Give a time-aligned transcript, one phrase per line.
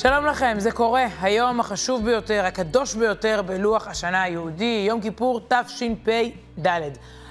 [0.00, 1.06] שלום לכם, זה קורה.
[1.20, 6.68] היום החשוב ביותר, הקדוש ביותר בלוח השנה היהודי, יום כיפור תשפ"ד.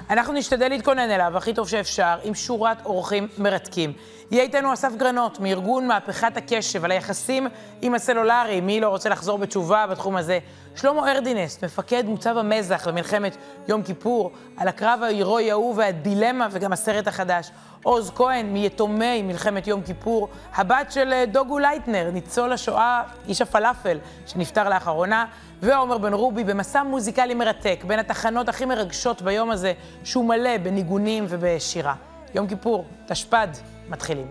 [0.09, 3.93] אנחנו נשתדל להתכונן אליו הכי טוב שאפשר, עם שורת אורחים מרתקים.
[4.31, 7.47] יהיה איתנו אסף גרנות, מארגון מהפכת הקשב, על היחסים
[7.81, 10.39] עם הסלולרי, מי לא רוצה לחזור בתשובה בתחום הזה.
[10.75, 13.37] שלמה ארדינס, מפקד מוצב המזח במלחמת
[13.67, 17.51] יום כיפור, על הקרב ההירואי ההוא והדילמה וגם הסרט החדש.
[17.83, 23.97] עוז כהן, מיתומי מלחמת יום כיפור, הבת של אה, דוגו לייטנר, ניצול השואה, איש הפלאפל,
[24.25, 25.25] שנפטר לאחרונה,
[25.61, 29.73] ועומר בן רובי במסע מוזיקלי מרתק, בין התחנות הכי מרגשות ביום הזה,
[30.03, 31.93] שהוא מלא בניגונים ובשירה.
[32.35, 34.27] יום כיפור, תשפ"ד, מתחילים.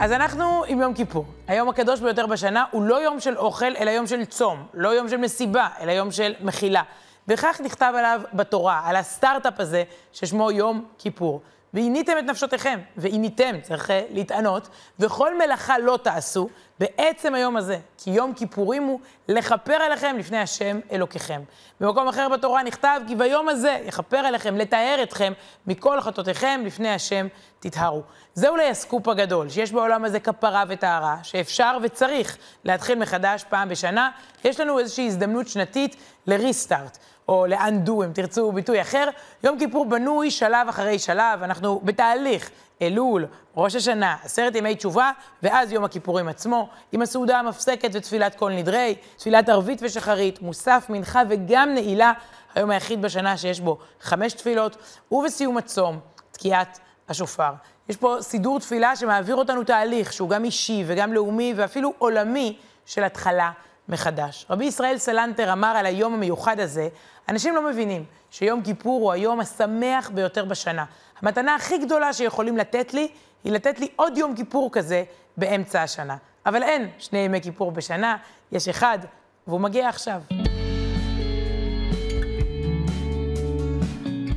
[0.00, 1.24] אז אנחנו עם יום כיפור.
[1.48, 4.66] היום הקדוש ביותר בשנה הוא לא יום של אוכל, אלא יום של צום.
[4.74, 6.82] לא יום של מסיבה, אלא יום של מחילה.
[7.28, 11.40] וכך נכתב עליו בתורה, על הסטארט-אפ הזה, ששמו יום כיפור.
[11.74, 14.68] ועיניתם את נפשותיכם, ועיניתם, צריך להתענות,
[15.00, 16.48] וכל מלאכה לא תעשו
[16.80, 21.40] בעצם היום הזה, כי יום כיפורים הוא לכפר עליכם לפני השם אלוקיכם.
[21.80, 25.32] במקום אחר בתורה נכתב, כי ביום הזה יכפר עליכם, לתאר אתכם
[25.66, 27.26] מכל חטאותיכם לפני השם
[27.60, 28.02] תטהרו.
[28.34, 34.10] זה אולי הסקופ הגדול, שיש בעולם הזה כפרה וטהרה, שאפשר וצריך להתחיל מחדש פעם בשנה.
[34.44, 36.98] יש לנו איזושהי הזדמנות שנתית לריסטארט.
[37.28, 39.08] או לאנדו, אם תרצו ביטוי אחר.
[39.44, 42.50] יום כיפור בנוי שלב אחרי שלב, אנחנו בתהליך.
[42.82, 45.10] אלול, ראש השנה, עשרת ימי תשובה,
[45.42, 51.22] ואז יום הכיפורים עצמו, עם הסעודה המפסקת ותפילת כל נדרי, תפילת ערבית ושחרית, מוסף, מנחה
[51.28, 52.12] וגם נעילה,
[52.54, 54.76] היום היחיד בשנה שיש בו חמש תפילות,
[55.12, 55.98] ובסיום הצום,
[56.32, 57.52] תקיעת השופר.
[57.88, 63.04] יש פה סידור תפילה שמעביר אותנו תהליך שהוא גם אישי וגם לאומי ואפילו עולמי של
[63.04, 63.50] התחלה
[63.88, 64.46] מחדש.
[64.50, 66.88] רבי ישראל סלנטר אמר על היום המיוחד הזה,
[67.28, 70.84] אנשים לא מבינים שיום כיפור הוא היום השמח ביותר בשנה.
[71.22, 73.08] המתנה הכי גדולה שיכולים לתת לי,
[73.44, 75.04] היא לתת לי עוד יום כיפור כזה
[75.36, 76.16] באמצע השנה.
[76.46, 78.16] אבל אין שני ימי כיפור בשנה,
[78.52, 78.98] יש אחד,
[79.46, 80.20] והוא מגיע עכשיו.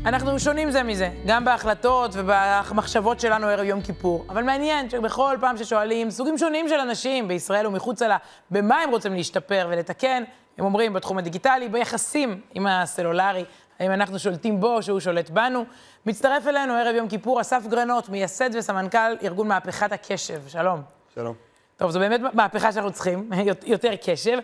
[0.06, 4.26] אנחנו שונים זה מזה, גם בהחלטות ובמחשבות שלנו ערב יום כיפור.
[4.30, 8.18] אבל מעניין שבכל פעם ששואלים סוגים שונים של אנשים בישראל ומחוצה לה,
[8.52, 10.24] במה הם רוצים להשתפר ולתקן,
[10.58, 13.46] הם אומרים בתחום הדיגיטלי, ביחסים עם הסלולרי,
[13.80, 15.66] האם אנחנו שולטים בו או שהוא שולט בנו.
[16.06, 20.42] מצטרף אלינו ערב יום כיפור אסף גרנות, מייסד וסמנכ"ל ארגון מהפכת הקשב.
[20.48, 20.82] שלום.
[21.16, 21.34] שלום.
[21.78, 23.30] טוב, זו באמת מהפכה שאנחנו צריכים,
[23.66, 24.38] יותר קשב.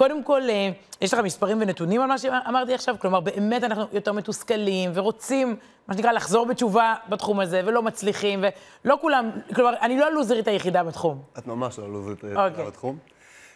[0.00, 2.94] קודם כל, אה, יש לך מספרים ונתונים על מה שאמרתי עכשיו?
[2.98, 5.56] כלומר, באמת אנחנו יותר מתוסכלים ורוצים,
[5.88, 8.44] מה שנקרא, לחזור בתשובה בתחום הזה, ולא מצליחים,
[8.84, 11.22] ולא כולם, כלומר, אני לא הלוזרית היחידה בתחום.
[11.38, 12.50] את ממש לא הלוזרית היחידה okay.
[12.50, 12.66] אוקיי.
[12.66, 12.98] בתחום.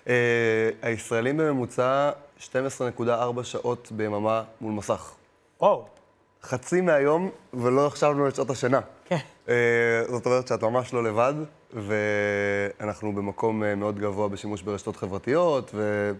[0.04, 0.08] Uh,
[0.82, 2.10] הישראלים בממוצע
[2.40, 5.12] 12.4 שעות ביממה מול מסך.
[5.60, 5.84] או.
[5.84, 6.46] Oh.
[6.46, 8.80] חצי מהיום, ולא החשבנו את שעות השינה.
[9.04, 9.16] כן.
[9.16, 9.48] Okay.
[9.48, 9.50] Uh,
[10.10, 11.34] זאת אומרת שאת ממש לא לבד.
[11.74, 16.12] ואנחנו במקום אה, מאוד גבוה בשימוש ברשתות חברתיות, ו...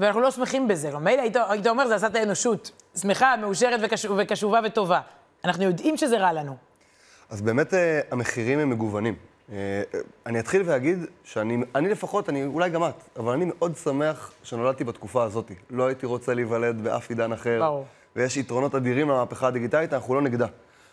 [0.00, 0.90] ואנחנו לא שמחים בזה.
[0.90, 2.70] לא, מילא היית, היית אומר, זה עשה את האנושות.
[2.96, 5.00] שמחה, מאושרת וקשוב, וקשובה וטובה.
[5.44, 6.56] אנחנו יודעים שזה רע לנו.
[7.30, 9.14] אז באמת אה, המחירים הם מגוונים.
[9.52, 9.82] אה,
[10.26, 14.84] אני אתחיל ואגיד שאני, אני לפחות, אני, אולי גם את, אבל אני מאוד שמח שנולדתי
[14.84, 15.52] בתקופה הזאת.
[15.70, 17.58] לא הייתי רוצה להיוולד באף עידן אחר.
[17.60, 17.86] ברור.
[18.16, 20.46] ויש יתרונות אדירים למהפכה הדיגיטלית, אנחנו לא נגדה.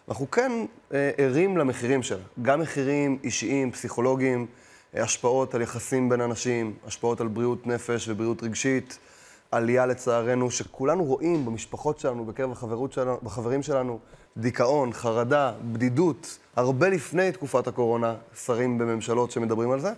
[0.10, 0.52] אנחנו כן
[0.94, 4.46] אה, ערים למחירים שלה, גם מחירים אישיים, פסיכולוגיים,
[4.94, 9.00] השפעות על יחסים בין אנשים, השפעות על בריאות נפש ובריאות רגשית,
[9.52, 14.00] עלייה לצערנו, שכולנו רואים במשפחות שלנו, בקרב החברות שלנו, בחברים שלנו,
[14.38, 18.16] דיכאון, חרדה, בדידות, הרבה לפני תקופת הקורונה,
[18.46, 19.94] שרים בממשלות שמדברים על זה.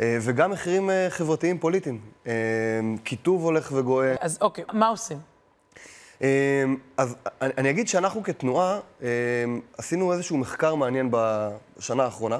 [0.00, 2.00] אה, וגם מחירים חברתיים פוליטיים.
[3.04, 4.14] קיטוב הולך וגואה.
[4.20, 5.18] אז אוקיי, מה עושים?
[6.96, 8.80] אז אני אגיד שאנחנו כתנועה
[9.78, 12.38] עשינו איזשהו מחקר מעניין בשנה האחרונה,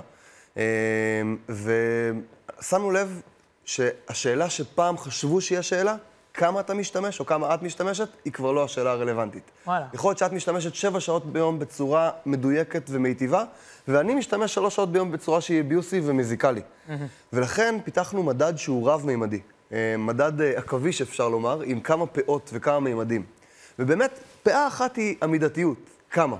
[1.48, 3.20] ושמנו לב
[3.64, 5.96] שהשאלה שפעם חשבו שהיא השאלה,
[6.34, 9.50] כמה אתה משתמש או כמה את משתמשת, היא כבר לא השאלה הרלוונטית.
[9.66, 9.86] וואלה.
[9.94, 13.44] יכול להיות שאת משתמשת שבע שעות ביום בצורה מדויקת ומיטיבה,
[13.88, 16.60] ואני משתמש שלוש שעות ביום בצורה שהיא אביוסי ומזיקה לי.
[16.60, 16.92] Mm-hmm.
[17.32, 19.40] ולכן פיתחנו מדד שהוא רב-מימדי.
[19.98, 23.22] מדד אה, עכביש, אפשר לומר, עם כמה פאות וכמה מימדים.
[23.78, 25.78] ובאמת, פאה אחת היא המידתיות,
[26.10, 26.36] כמה.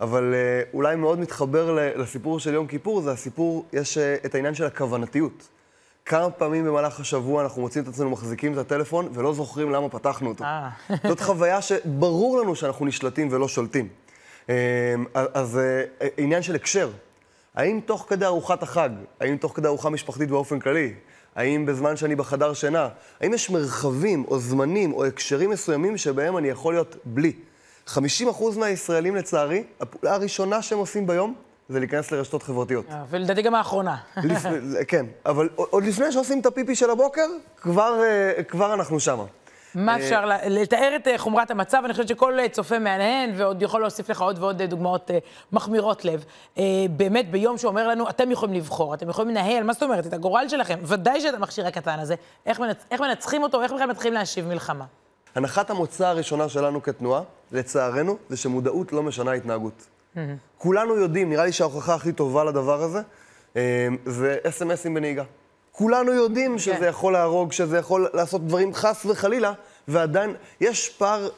[0.00, 4.54] אבל אה, אולי מאוד מתחבר לסיפור של יום כיפור, זה הסיפור, יש אה, את העניין
[4.54, 5.48] של הכוונתיות.
[6.04, 10.28] כמה פעמים במהלך השבוע אנחנו מוצאים את עצמנו מחזיקים את הטלפון ולא זוכרים למה פתחנו
[10.28, 10.44] אותו.
[10.44, 10.68] אה.
[11.08, 13.88] זאת חוויה שברור לנו שאנחנו נשלטים ולא שולטים.
[15.34, 15.60] אז
[16.16, 16.90] עניין של הקשר.
[17.54, 20.94] האם תוך כדי ארוחת החג, האם תוך כדי ארוחה משפחתית באופן כללי,
[21.34, 22.88] האם בזמן שאני בחדר שינה,
[23.20, 27.32] האם יש מרחבים או זמנים או הקשרים מסוימים שבהם אני יכול להיות בלי?
[27.88, 27.98] 50%
[28.58, 31.34] מהישראלים, לצערי, הפעולה הראשונה שהם עושים ביום
[31.68, 32.84] זה להיכנס לרשתות חברתיות.
[32.90, 33.96] אה, ולדעתי גם האחרונה.
[34.16, 34.46] לפ-
[34.88, 39.24] כן, אבל עוד לפני שעושים את הפיפי של הבוקר, כבר, אה, כבר אנחנו שמה.
[39.74, 41.82] מה אפשר ל- לתאר את אה, חומרת המצב?
[41.84, 45.18] אני חושבת שכל אה, צופה מהנהן, ועוד יכול להוסיף לך עוד ועוד אה, דוגמאות אה,
[45.52, 46.24] מחמירות לב.
[46.58, 50.06] אה, באמת, ביום שאומר לנו, אתם יכולים לבחור, אתם יכולים לנהל, מה זאת אומרת?
[50.06, 50.78] את הגורל שלכם.
[50.82, 52.14] ודאי שאת המכשיר הקטן הזה.
[52.46, 52.76] איך, מנצ...
[52.90, 53.62] איך מנצחים אותו?
[53.62, 54.84] איך בכלל מתחילים להשיב מלחמה?
[55.34, 57.22] הנחת המוצא הראשונה שלנו כתנועה,
[57.52, 59.86] לצערנו, זה שמודעות לא משנה התנהגות.
[60.58, 63.00] כולנו יודעים, נראה לי שההוכחה הכי טובה לדבר הזה,
[63.56, 65.24] אה, זה אס.אם.אסים בנהיגה.
[65.72, 66.86] כולנו יודעים שזה כן.
[66.88, 69.52] יכול להרוג, שזה יכול לעשות דברים חס וחלילה,
[69.88, 71.28] ועדיין יש פער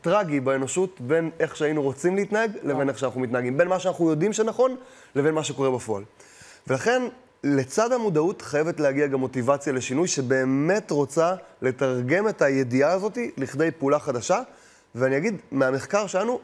[0.00, 3.56] טרגי באנושות בין איך שהיינו רוצים להתנהג לבין איך שאנחנו מתנהגים.
[3.56, 4.76] בין מה שאנחנו יודעים שנכון
[5.14, 6.02] לבין מה שקורה בפועל.
[6.66, 7.02] ולכן,
[7.44, 13.98] לצד המודעות חייבת להגיע גם מוטיבציה לשינוי שבאמת רוצה לתרגם את הידיעה הזאת לכדי פעולה
[13.98, 14.40] חדשה.
[14.94, 16.40] ואני אגיד, מהמחקר שלנו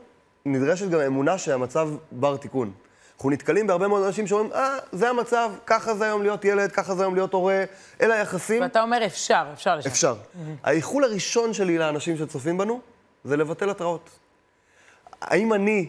[0.46, 2.72] נדרשת גם אמונה שהמצב בר תיקון.
[3.16, 6.94] אנחנו נתקלים בהרבה מאוד אנשים שאומרים, אה, זה המצב, ככה זה היום להיות ילד, ככה
[6.94, 7.64] זה היום להיות הורה,
[8.00, 8.62] אלה היחסים.
[8.62, 9.88] ואתה אומר, אפשר, אפשר לשם.
[9.88, 10.14] אפשר.
[10.62, 12.80] האיחול הראשון שלי לאנשים שצופים בנו,
[13.24, 14.10] זה לבטל התראות.
[15.20, 15.88] האם אני,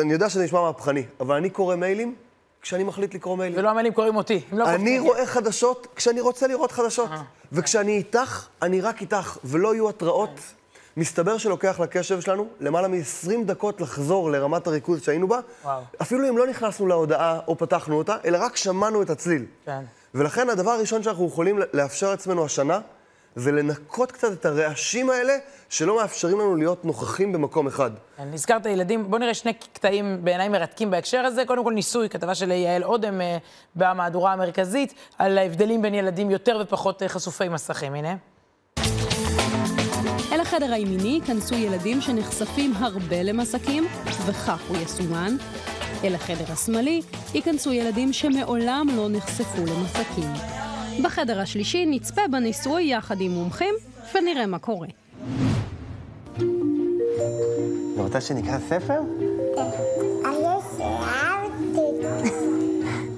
[0.00, 2.14] אני יודע שזה נשמע מהפכני, אבל אני קורא מיילים
[2.62, 3.58] כשאני מחליט לקרוא מיילים.
[3.58, 4.40] ולא המיילים קוראים אותי.
[4.52, 5.02] לא אני קופצים.
[5.02, 7.10] רואה חדשות כשאני רוצה לראות חדשות.
[7.52, 10.40] וכשאני איתך, אני רק איתך, ולא יהיו התראות.
[10.96, 15.80] מסתבר שלוקח לקשב שלנו למעלה מ-20 דקות לחזור לרמת הריכוז שהיינו בה, וואו.
[16.02, 19.44] אפילו אם לא נכנסנו להודעה או פתחנו אותה, אלא רק שמענו את הצליל.
[19.66, 19.80] כן.
[20.14, 22.80] ולכן הדבר הראשון שאנחנו יכולים לאפשר לעצמנו השנה,
[23.36, 25.32] זה לנקות קצת את הרעשים האלה
[25.68, 27.90] שלא מאפשרים לנו להיות נוכחים במקום אחד.
[28.16, 31.44] כן, נזכרת ילדים, בוא נראה שני קטעים בעיניי מרתקים בהקשר הזה.
[31.46, 33.38] קודם כל ניסוי, כתבה של יעל אודם אה,
[33.76, 37.94] במהדורה המרכזית, על ההבדלים בין ילדים יותר ופחות אה, חשופי מסכים.
[37.94, 38.16] הנה.
[40.32, 43.86] אל החדר הימיני ייכנסו ילדים שנחשפים הרבה למסכים,
[44.26, 45.36] וכך הוא יסומן.
[46.04, 47.02] אל החדר השמאלי
[47.34, 50.61] ייכנסו ילדים שמעולם לא נחשפו למסכים.
[51.02, 53.74] בחדר השלישי נצפה בניסוי יחד עם מומחים,
[54.14, 54.88] ונראה מה קורה.
[57.96, 59.00] רוצה שנקרא ספר?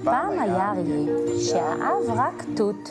[0.05, 2.89] פעם היה אריה שאהב רק תות.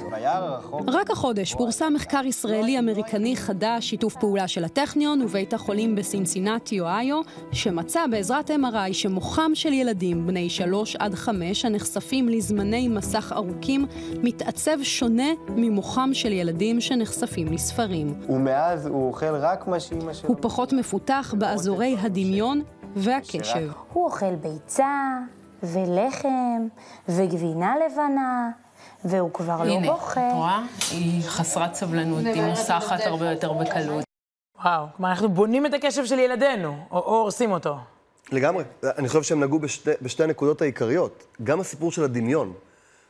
[0.88, 7.20] רק החודש פורסם מחקר ישראלי-אמריקני חדש, שיתוף פעולה של הטכניון ובית החולים בסינסינטי, אוהיו,
[7.52, 13.86] שמצא בעזרת MRI שמוחם של ילדים בני 3 עד 5 הנחשפים לזמני מסך ארוכים
[14.22, 18.14] מתעצב שונה ממוחם של ילדים שנחשפים לספרים.
[18.28, 20.28] ומאז הוא אוכל רק מה שאימא שלו.
[20.28, 22.62] הוא פחות מפותח באזורי הדמיון
[22.96, 23.70] והקשב.
[23.92, 24.88] הוא אוכל ביצה,
[25.62, 26.66] ולחם,
[27.08, 28.50] וגבינה לבנה,
[29.04, 30.28] והוא כבר לא הנה, בוכה.
[30.28, 30.62] את רואה?
[30.90, 34.04] היא חסרת סבלנות, היא מוסחת הרבה יותר בקלות.
[34.64, 37.76] וואו, כלומר, אנחנו בונים את הקשב של ילדינו, או, או הורסים אותו.
[38.32, 38.64] לגמרי.
[38.84, 41.24] אני חושב שהם נגעו בשתי, בשתי הנקודות העיקריות.
[41.42, 42.52] גם הסיפור של הדמיון.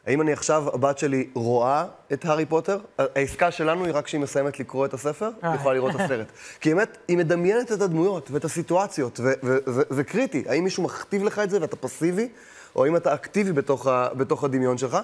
[0.06, 2.78] האם אני עכשיו, הבת שלי רואה את הארי פוטר?
[2.98, 6.26] העסקה שלנו היא רק כשהיא מסיימת לקרוא את הספר, היא יכולה לראות את הסרט.
[6.60, 10.44] כי באמת, היא מדמיינת את הדמויות ואת הסיטואציות, וזה קריטי.
[10.48, 12.28] האם מישהו מכתיב לך את זה ואתה פסיבי,
[12.76, 14.98] או האם אתה אקטיבי בתוך, ה, בתוך הדמיון שלך?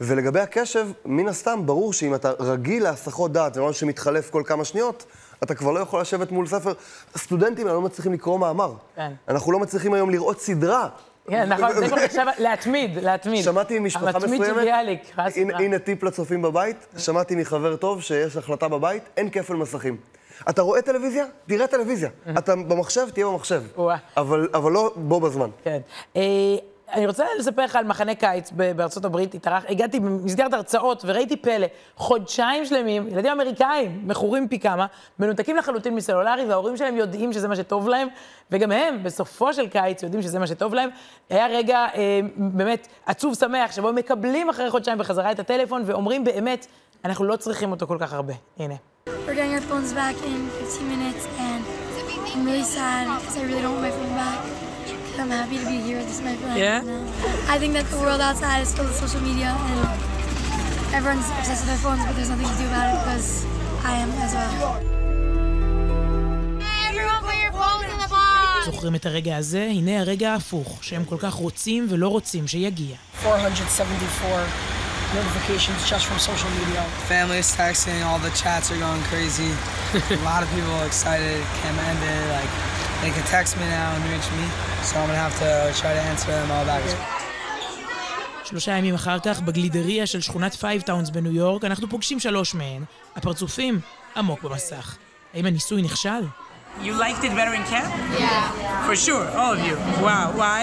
[0.00, 5.06] ולגבי הקשב, מן הסתם, ברור שאם אתה רגיל להסחות דעת, ומשהו שמתחלף כל כמה שניות,
[5.42, 6.72] אתה כבר לא יכול לשבת מול ספר.
[7.14, 8.72] הסטודנטים האלה לא מצליחים לקרוא מאמר.
[8.96, 9.12] כן.
[9.28, 10.88] אנחנו לא מצליחים היום לראות סדרה.
[11.30, 13.44] כן, נכון, זה כבר נחשב להתמיד, להתמיד.
[13.44, 15.58] שמעתי ממשפחה המתמיד של מסוימת, ביאליק, חס וחלילה.
[15.58, 19.96] הנה טיפ לצופים בבית, שמעתי מחבר טוב שיש החלטה בבית, אין כפל מסכים.
[20.48, 21.24] אתה רואה טלוויזיה?
[21.46, 22.10] תראה טלוויזיה.
[22.38, 23.10] אתה במחשב?
[23.14, 23.62] תהיה במחשב.
[24.16, 25.50] אבל, אבל לא בו בזמן.
[25.64, 25.78] כן.
[26.92, 31.66] אני רוצה לספר לך על מחנה קיץ בארצות הברית, התארח, הגעתי במסגרת הרצאות וראיתי פלא,
[31.96, 34.86] חודשיים שלמים, ילדים אמריקאים, מכורים פי כמה,
[35.18, 38.08] מנותקים לחלוטין מסלולרי, וההורים שלהם יודעים שזה מה שטוב להם,
[38.50, 40.90] וגם הם, בסופו של קיץ, יודעים שזה מה שטוב להם.
[41.30, 46.24] היה רגע אה, באמת עצוב שמח, שבו הם מקבלים אחרי חודשיים בחזרה את הטלפון, ואומרים
[46.24, 46.66] באמת,
[47.04, 48.34] אנחנו לא צריכים אותו כל כך הרבה.
[48.58, 48.74] הנה.
[49.06, 51.62] We're getting our phones back in 15 minutes, and
[52.34, 54.75] I'm really sad because I really don't want my phone back.
[55.15, 55.99] But I'm happy to be here.
[56.03, 56.57] This is my phone.
[56.57, 56.81] Yeah?
[56.81, 57.03] now.
[57.53, 59.79] I think that the world outside is filled with social media, and
[60.93, 63.45] everyone's obsessed with their phones, but there's nothing to do about it because
[63.83, 64.75] I am as well.
[66.87, 68.65] Everyone put your phones in the box!
[68.65, 69.63] זוכרים את הרגע הזה?
[69.63, 72.95] הנה הרגע ההפוך, שהם כל כך רוצים ולא רוצים שיגיע.
[73.21, 74.45] 474
[75.13, 76.81] notifications just from social media.
[77.09, 79.51] Family is texting, all the chats are going crazy.
[79.93, 81.39] a lot of people are excited.
[81.59, 82.51] Cam ended, like
[83.02, 84.46] they can text me now and reach me,
[84.88, 85.50] so I'm gonna have to
[85.80, 86.82] try to answer them all back.
[88.44, 92.84] שלושה ימים אחר כך, בגלידריה של שכונת פייבטאונס בניו יורק, אנחנו פוגשים שלוש מהן.
[93.16, 93.80] הפרצופים
[94.16, 94.96] עמוק במסך.
[95.34, 96.24] האם הניסוי נכשל?
[96.80, 97.90] You liked it better in camp?
[98.18, 98.86] Yeah.
[98.86, 99.76] For sure, all of you.
[100.06, 100.62] Wow, why?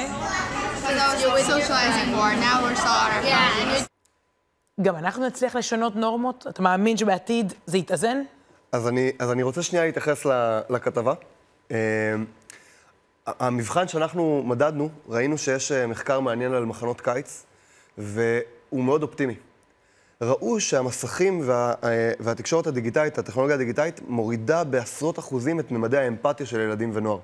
[0.84, 2.32] because I was socializing more.
[2.48, 3.88] Now we're still on our phones.
[4.82, 6.46] גם אנחנו נצליח לשנות נורמות?
[6.50, 8.22] אתה מאמין שבעתיד זה יתאזן?
[8.72, 10.26] אז אני, אז אני רוצה שנייה להתייחס
[10.70, 11.14] לכתבה.
[11.74, 12.16] אה,
[13.28, 17.46] המבחן שאנחנו מדדנו, ראינו שיש אה, מחקר מעניין על מחנות קיץ,
[17.98, 19.36] והוא מאוד אופטימי.
[20.22, 26.60] ראו שהמסכים וה, אה, והתקשורת הדיגיטלית, הטכנולוגיה הדיגיטלית, מורידה בעשרות אחוזים את ממדי האמפתיה של
[26.60, 27.20] ילדים ונוער.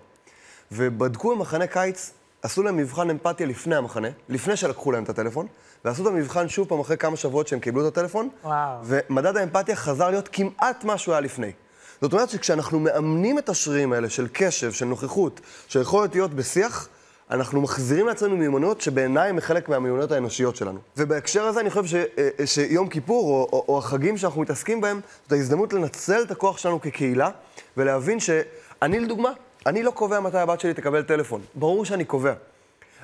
[0.71, 5.47] ובדקו במחנה קיץ, עשו להם מבחן אמפתיה לפני המחנה, לפני שלקחו להם את הטלפון,
[5.85, 8.79] ועשו את המבחן שוב פעם אחרי כמה שבועות שהם קיבלו את הטלפון, וואו.
[8.83, 11.51] ומדד האמפתיה חזר להיות כמעט מה שהוא היה לפני.
[12.01, 16.89] זאת אומרת שכשאנחנו מאמנים את השרירים האלה של קשב, של נוכחות, של יכולת להיות בשיח,
[17.31, 20.79] אנחנו מחזירים לעצמנו מיומנויות שבעיניי הם חלק מהמיומנויות האנושיות שלנו.
[20.97, 24.99] ובהקשר הזה אני חושב ש, אה, שיום כיפור, או, או, או החגים שאנחנו מתעסקים בהם,
[25.23, 27.29] זאת ההזדמנות לנצל את הכוח שלנו כקהילה,
[27.77, 29.31] ולהבין שאני, לדוגמה,
[29.65, 31.41] אני לא קובע מתי הבת שלי תקבל טלפון.
[31.55, 32.33] ברור שאני קובע.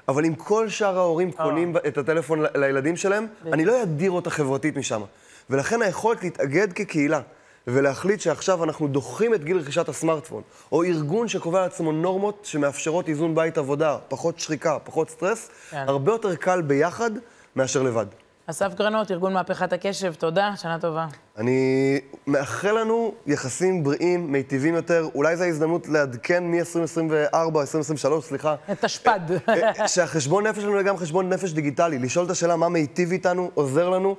[0.08, 4.78] אבל אם כל שאר ההורים קונים את הטלפון לילדים שלהם, אני לא אדיר אותה חברתית
[4.78, 5.02] משם.
[5.50, 7.22] ולכן היכולת להתאגד כקהילה
[7.68, 10.42] ולהחליט שעכשיו אנחנו דוחים את גיל רכישת הסמארטפון,
[10.72, 15.84] או ארגון שקובע לעצמו נורמות שמאפשרות איזון בית עבודה, פחות שחיקה, פחות סטרס, כן.
[15.88, 17.12] הרבה יותר קל ביחד
[17.56, 18.06] מאשר לבד.
[18.48, 21.08] אסף גרנות, ארגון מהפכת הקשב, תודה, שנה טובה.
[21.38, 25.08] אני מאחל לנו יחסים בריאים, מיטיבים יותר.
[25.16, 28.56] אולי זו ההזדמנות לעדכן מ-2024, 2023, סליחה.
[28.82, 29.20] תשפ"ד.
[29.50, 32.00] אה, שהחשבון נפש שלנו יהיה גם חשבון נפש דיגיטלי.
[32.00, 34.16] לשאול את השאלה מה מיטיב איתנו, עוזר לנו,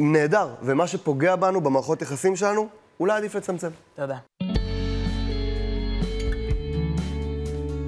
[0.00, 0.48] נהדר.
[0.62, 2.68] ומה שפוגע בנו, במערכות יחסים שלנו,
[3.00, 3.68] אולי עדיף לצמצם.
[3.96, 4.16] תודה.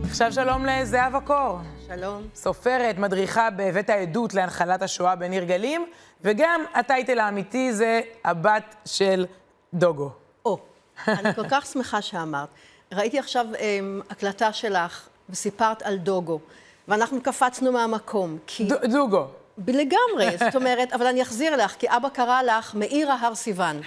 [0.05, 1.59] עכשיו שלום לזהבה קור.
[1.87, 2.23] שלום.
[2.35, 5.87] סופרת, מדריכה בבית העדות להנחלת השואה בניר גלים,
[6.25, 9.26] וגם הטייטל האמיתי זה הבת של
[9.75, 10.11] דוגו.
[10.45, 10.59] או,
[11.09, 12.49] אני כל כך שמחה שאמרת.
[12.93, 13.59] ראיתי עכשיו um,
[14.11, 16.40] הקלטה שלך, וסיפרת על דוגו,
[16.88, 18.64] ואנחנו קפצנו מהמקום, כי...
[18.64, 19.26] ד- דוגו.
[19.69, 23.81] לגמרי, זאת אומרת, אבל אני אחזיר לך, כי אבא קרא לך מאירה הר סיוון.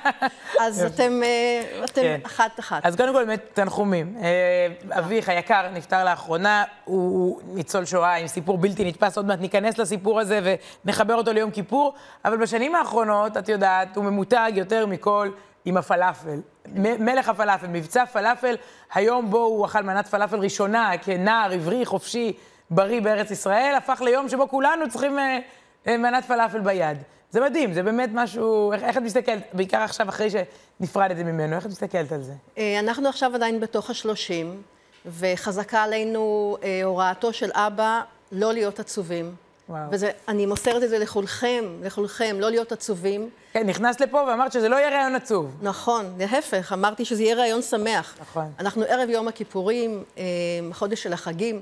[0.64, 2.20] אז אתם, אה, אתם כן.
[2.26, 2.86] אחת-אחת.
[2.86, 4.16] אז קודם כל, באמת, תנחומים.
[4.22, 9.78] אה, אביך היקר נפטר לאחרונה, הוא ניצול שואה עם סיפור בלתי נתפס, עוד מעט ניכנס
[9.78, 11.94] לסיפור הזה ונחבר אותו ליום כיפור,
[12.24, 15.30] אבל בשנים האחרונות, את יודעת, הוא ממותג יותר מכל
[15.64, 16.40] עם הפלאפל.
[16.74, 18.56] מלך הפלאפל, מבצע פלאפל,
[18.94, 22.32] היום בו הוא אכל מנת פלאפל ראשונה כנער עברי, חופשי,
[22.70, 25.38] בריא בארץ ישראל, הפך ליום שבו כולנו צריכים אה,
[25.86, 26.98] אה, מנת פלאפל ביד.
[27.30, 31.66] זה מדהים, זה באמת משהו, איך, איך את מסתכלת, בעיקר עכשיו אחרי שנפרדתם ממנו, איך
[31.66, 32.32] את מסתכלת על זה?
[32.58, 34.62] אה, אנחנו עכשיו עדיין בתוך השלושים,
[35.06, 38.00] וחזקה עלינו אה, הוראתו של אבא
[38.32, 39.34] לא להיות עצובים.
[39.68, 39.80] וואו.
[39.90, 43.30] וזה, אני מוסרת את זה לכולכם, לכולכם, לא להיות עצובים.
[43.52, 45.56] כן, נכנסת לפה ואמרת שזה לא יהיה רעיון עצוב.
[45.62, 48.16] נכון, להפך, אמרתי שזה יהיה רעיון שמח.
[48.20, 48.52] נכון.
[48.58, 50.24] אנחנו ערב יום הכיפורים, אה,
[50.72, 51.60] חודש של החגים.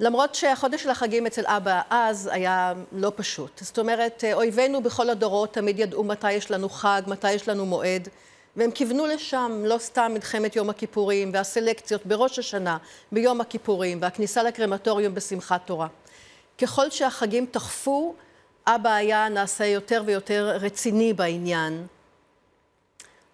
[0.00, 3.60] למרות שהחודש של החגים אצל אבא אז היה לא פשוט.
[3.64, 7.66] זאת אומרת, אה, אויבינו בכל הדורות תמיד ידעו מתי יש לנו חג, מתי יש לנו
[7.66, 8.08] מועד,
[8.56, 12.76] והם כיוונו לשם, לא סתם מלחמת יום הכיפורים והסלקציות בראש השנה,
[13.12, 15.86] ביום הכיפורים, והכניסה לקרמטוריום בשמחת תורה.
[16.58, 18.14] ככל שהחגים תכפו,
[18.66, 21.86] אבא היה נעשה יותר ויותר רציני בעניין.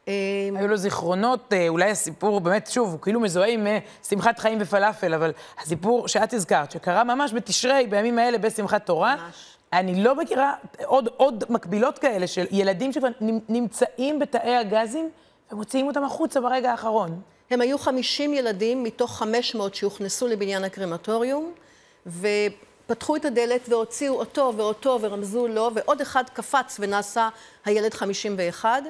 [0.07, 3.79] היו לו זיכרונות, אה, אולי הסיפור, באמת, שוב, הוא כאילו מזוהה עם אה,
[4.09, 9.57] שמחת חיים ופלאפל, אבל הסיפור שאת הזכרת, שקרה ממש בתשרי, בימים האלה, בשמחת תורה, ממש.
[9.73, 10.55] אני לא מכירה
[10.85, 15.11] עוד, עוד מקבילות כאלה של ילדים שכבר נמ- נמצאים בתאי הגזים
[15.53, 17.21] ומוציאים אותם החוצה ברגע האחרון.
[17.51, 21.53] הם היו 50 ילדים מתוך 500 שהוכנסו לבניין הקרמטוריום,
[22.07, 27.29] ופתחו את הדלת והוציאו אותו ואותו ורמזו לו, ועוד אחד קפץ ונעשה
[27.65, 28.83] הילד 51,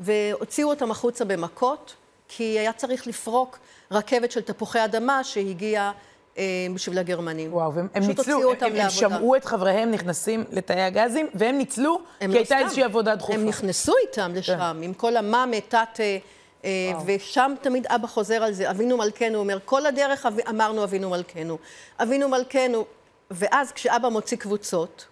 [0.00, 1.94] והוציאו אותם החוצה במכות,
[2.28, 3.58] כי היה צריך לפרוק
[3.90, 5.92] רכבת של תפוחי אדמה שהגיעה
[6.38, 7.52] אה, בשביל הגרמנים.
[7.52, 8.90] וואו, והם הם ניצלו, הם, הם לעבודה.
[8.90, 12.64] שמעו את חבריהם נכנסים לתאי הגזים, והם ניצלו, הם כי לא הייתה סתם.
[12.64, 13.34] איזושהי עבודה דחופה.
[13.34, 16.00] הם נכנסו איתם לשם, עם כל המאמה, תת...
[16.00, 16.18] אה,
[16.64, 21.10] אה, ושם תמיד אבא חוזר על זה, אבינו מלכנו, אומר, כל הדרך אב- אמרנו אבינו
[21.10, 21.58] מלכנו.
[22.02, 22.84] אבינו מלכנו,
[23.30, 25.06] ואז כשאבא מוציא קבוצות,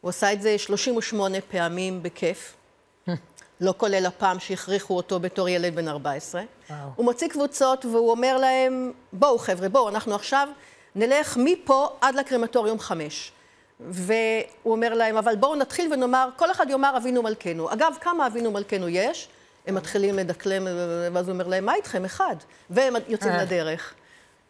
[0.00, 2.54] הוא עשה את זה 38 פעמים בכיף,
[3.60, 6.42] לא כולל הפעם שהכריחו אותו בתור ילד בן 14.
[6.70, 6.78] וואו.
[6.96, 10.48] הוא מוציא קבוצות והוא אומר להם, בואו חבר'ה, בואו, אנחנו עכשיו
[10.94, 13.32] נלך מפה עד לקרמטוריום חמש.
[13.80, 17.72] והוא אומר להם, אבל בואו נתחיל ונאמר, כל אחד יאמר אבינו מלכנו.
[17.72, 19.28] אגב, כמה אבינו מלכנו יש?
[19.66, 20.66] הם מתחילים לדקלם,
[21.12, 22.04] ואז הוא אומר להם, מה איתכם?
[22.04, 22.36] אחד.
[22.70, 23.42] והם יוצאים אה.
[23.42, 23.94] לדרך.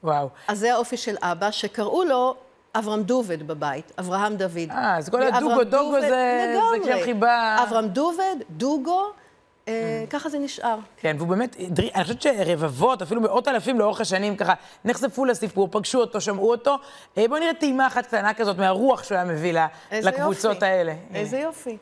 [0.05, 0.29] וואו.
[0.49, 2.37] אז זה האופי של אבא, שקראו לו
[2.75, 4.71] אברהם דובד בבית, אברהם דוד.
[4.71, 6.54] אה, אז כל הדוגו דוגו זה- זה.
[6.83, 9.02] כשם חיבה- אברהם דובד, דוגו,
[9.69, 10.76] אה, ככה זה נשאר.
[10.97, 11.57] כן, והוא באמת,
[11.95, 14.54] אני חושבת שרבבות, אפילו מאות אלפים לאורך השנים, ככה,
[14.85, 16.76] נחשפו לסיפור, פגשו אותו, שמעו אותו.
[17.19, 19.54] אה, בואו נראה טעימה אחת קטנה כזאת מהרוח שהוא היה מביא
[19.93, 20.62] לקבוצות.
[20.62, 20.95] האלה.
[21.14, 21.76] איזה יופי.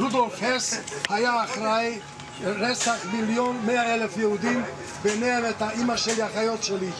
[0.00, 1.98] רודולף הס היה אחראי
[2.44, 4.62] לרצח מיליון מאה אלף יהודים,
[5.02, 6.90] ביניהם את האימא שלי, האחיות שלי.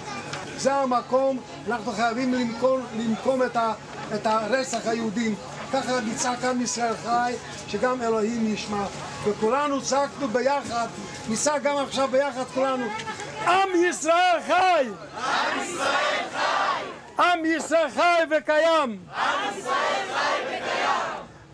[0.58, 3.72] זה המקום, אנחנו חייבים למכור, למקום את, ה,
[4.14, 5.34] את הרצח היהודים.
[5.72, 7.34] ככה נצעק עם ישראל חי,
[7.68, 8.84] שגם אלוהים ישמע.
[9.24, 10.86] וכולנו צעקנו ביחד,
[11.28, 12.86] נצעק גם עכשיו ביחד כולנו.
[13.46, 14.86] עם ישראל חי!
[15.16, 17.22] עם ישראל חי!
[17.22, 18.98] עם ישראל חי וקיים!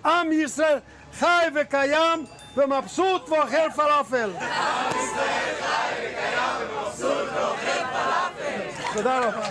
[0.05, 0.79] עם ישראל
[1.19, 2.25] חי וקיים
[2.57, 4.31] ומבסוט ואוכל פלאפל.
[4.41, 7.72] עם ישראל חי וקיים ומבסוט ואוכל פלאפל.
[8.95, 9.49] תודה רבה.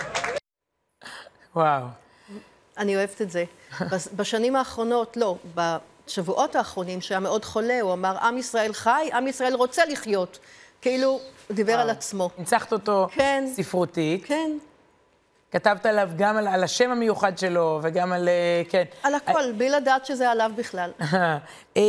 [1.56, 1.84] וואו.
[2.78, 3.44] אני אוהבת את זה.
[3.90, 9.26] בש- בשנים האחרונות, לא, בשבועות האחרונים, שהיה מאוד חולה, הוא אמר, עם ישראל חי, עם
[9.26, 10.38] ישראל רוצה לחיות.
[10.80, 11.20] כאילו, הוא
[11.56, 12.30] דיבר על עצמו.
[12.38, 13.44] ניצחת אותו כן.
[13.56, 14.24] ספרותית.
[14.26, 14.50] כן.
[15.52, 18.28] כתבת עליו גם על, על השם המיוחד שלו, וגם על...
[18.28, 18.84] אה, כן.
[19.02, 20.90] על הכל, בלי לדעת שזה עליו בכלל.
[21.76, 21.82] אמ,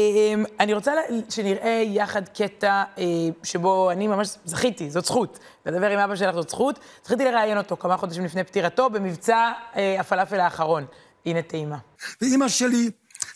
[0.59, 3.03] אני רוצה לה- שנראה יחד קטע אה,
[3.43, 6.79] שבו אני ממש זכיתי, זאת זכות, לדבר עם אבא שלך זאת זכות.
[7.05, 10.85] זכיתי לראיין אותו כמה חודשים לפני פטירתו במבצע אה, הפלאפל האחרון.
[11.25, 11.77] הנה טעימה.
[12.21, 12.91] ואימא שלי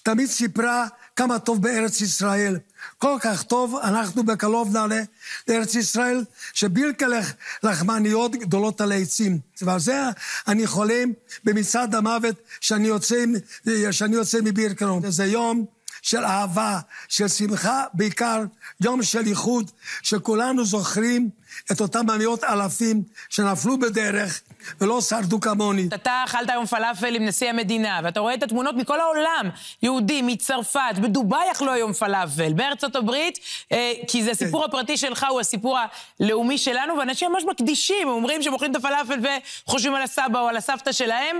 [0.07, 2.59] תמיד סיפרה כמה טוב בארץ ישראל.
[2.97, 5.01] כל כך טוב, אנחנו בקרוב נעלה
[5.47, 6.23] לארץ ישראל,
[6.53, 7.33] שבילקה לח,
[7.63, 9.39] לחמניות גדולות על העצים.
[9.61, 10.03] ועל זה
[10.47, 11.11] אני חולם
[11.43, 13.23] במצעד המוות שאני יוצא,
[13.91, 15.11] שאני יוצא מבירקלון.
[15.11, 15.65] זה יום
[16.01, 18.43] של אהבה, של שמחה, בעיקר
[18.81, 19.71] יום של איחוד,
[20.01, 21.29] שכולנו זוכרים
[21.71, 24.41] את אותם מאות אלפים שנפלו בדרך
[24.81, 25.87] ולא שרדו כמוני.
[25.95, 29.49] אתה אכלת היום פלאפל עם נשיא המדינה, ואתה רואה את התמונות מכל העולם.
[29.83, 33.39] יהודים, מצרפת, בדובאי אכלו היום פלאפל, בארצות הברית,
[33.71, 35.77] אה, כי זה הסיפור הפרטי שלך, הוא הסיפור
[36.19, 39.19] הלאומי שלנו, ואנשים ממש מקדישים, אומרים שהם אוכלים את הפלאפל
[39.65, 41.39] וחושבים על הסבא או על הסבתא שלהם.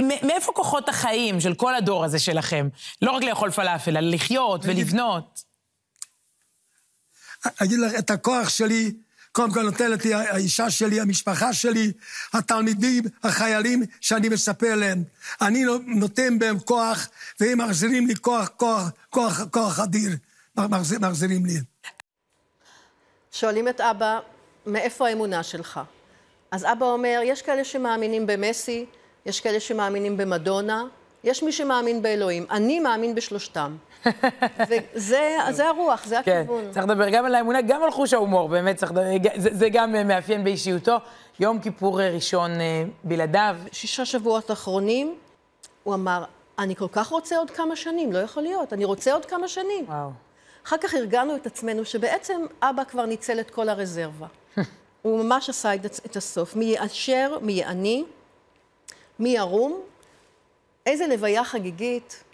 [0.00, 2.68] מאיפה כוחות החיים של כל הדור הזה שלכם?
[3.02, 5.42] לא רק לאכול פלאפל, אלא לחיות ולבנות.
[7.62, 8.92] אגיד לך, את הכוח שלי,
[9.36, 11.92] קודם כל נותנת לי האישה שלי, המשפחה שלי,
[12.32, 15.02] התלמידים, החיילים שאני מספר להם.
[15.40, 17.08] אני נותן בהם כוח,
[17.40, 20.10] והם מחזירים לי כוח, כוח, כוח, כוח אדיר.
[20.56, 21.54] מחזיר, מחזירים לי.
[23.32, 24.18] שואלים את אבא,
[24.66, 25.80] מאיפה האמונה שלך?
[26.50, 28.86] אז אבא אומר, יש כאלה שמאמינים במסי,
[29.26, 30.84] יש כאלה שמאמינים במדונה,
[31.24, 32.46] יש מי שמאמין באלוהים.
[32.50, 33.76] אני מאמין בשלושתם.
[34.68, 36.70] וזה זה הרוח, זה כן, הכיוון.
[36.70, 39.94] צריך לדבר גם על האמונה, גם על חוש ההומור, באמת צריך לדבר, זה, זה גם
[39.94, 40.96] אה, מאפיין באישיותו.
[41.40, 43.56] יום כיפור אה, ראשון אה, בלעדיו.
[43.72, 45.14] שישה שבועות אחרונים,
[45.82, 46.24] הוא אמר,
[46.58, 49.84] אני כל כך רוצה עוד כמה שנים, לא יכול להיות, אני רוצה עוד כמה שנים.
[49.88, 50.10] וואו.
[50.66, 54.26] אחר כך הרגענו את עצמנו שבעצם אבא כבר ניצל את כל הרזרבה.
[55.02, 56.56] הוא ממש עשה את, את הסוף.
[56.56, 58.04] מי יאשר, מי יעני,
[59.18, 59.80] מי ירום,
[60.86, 62.24] איזה לוויה חגיגית,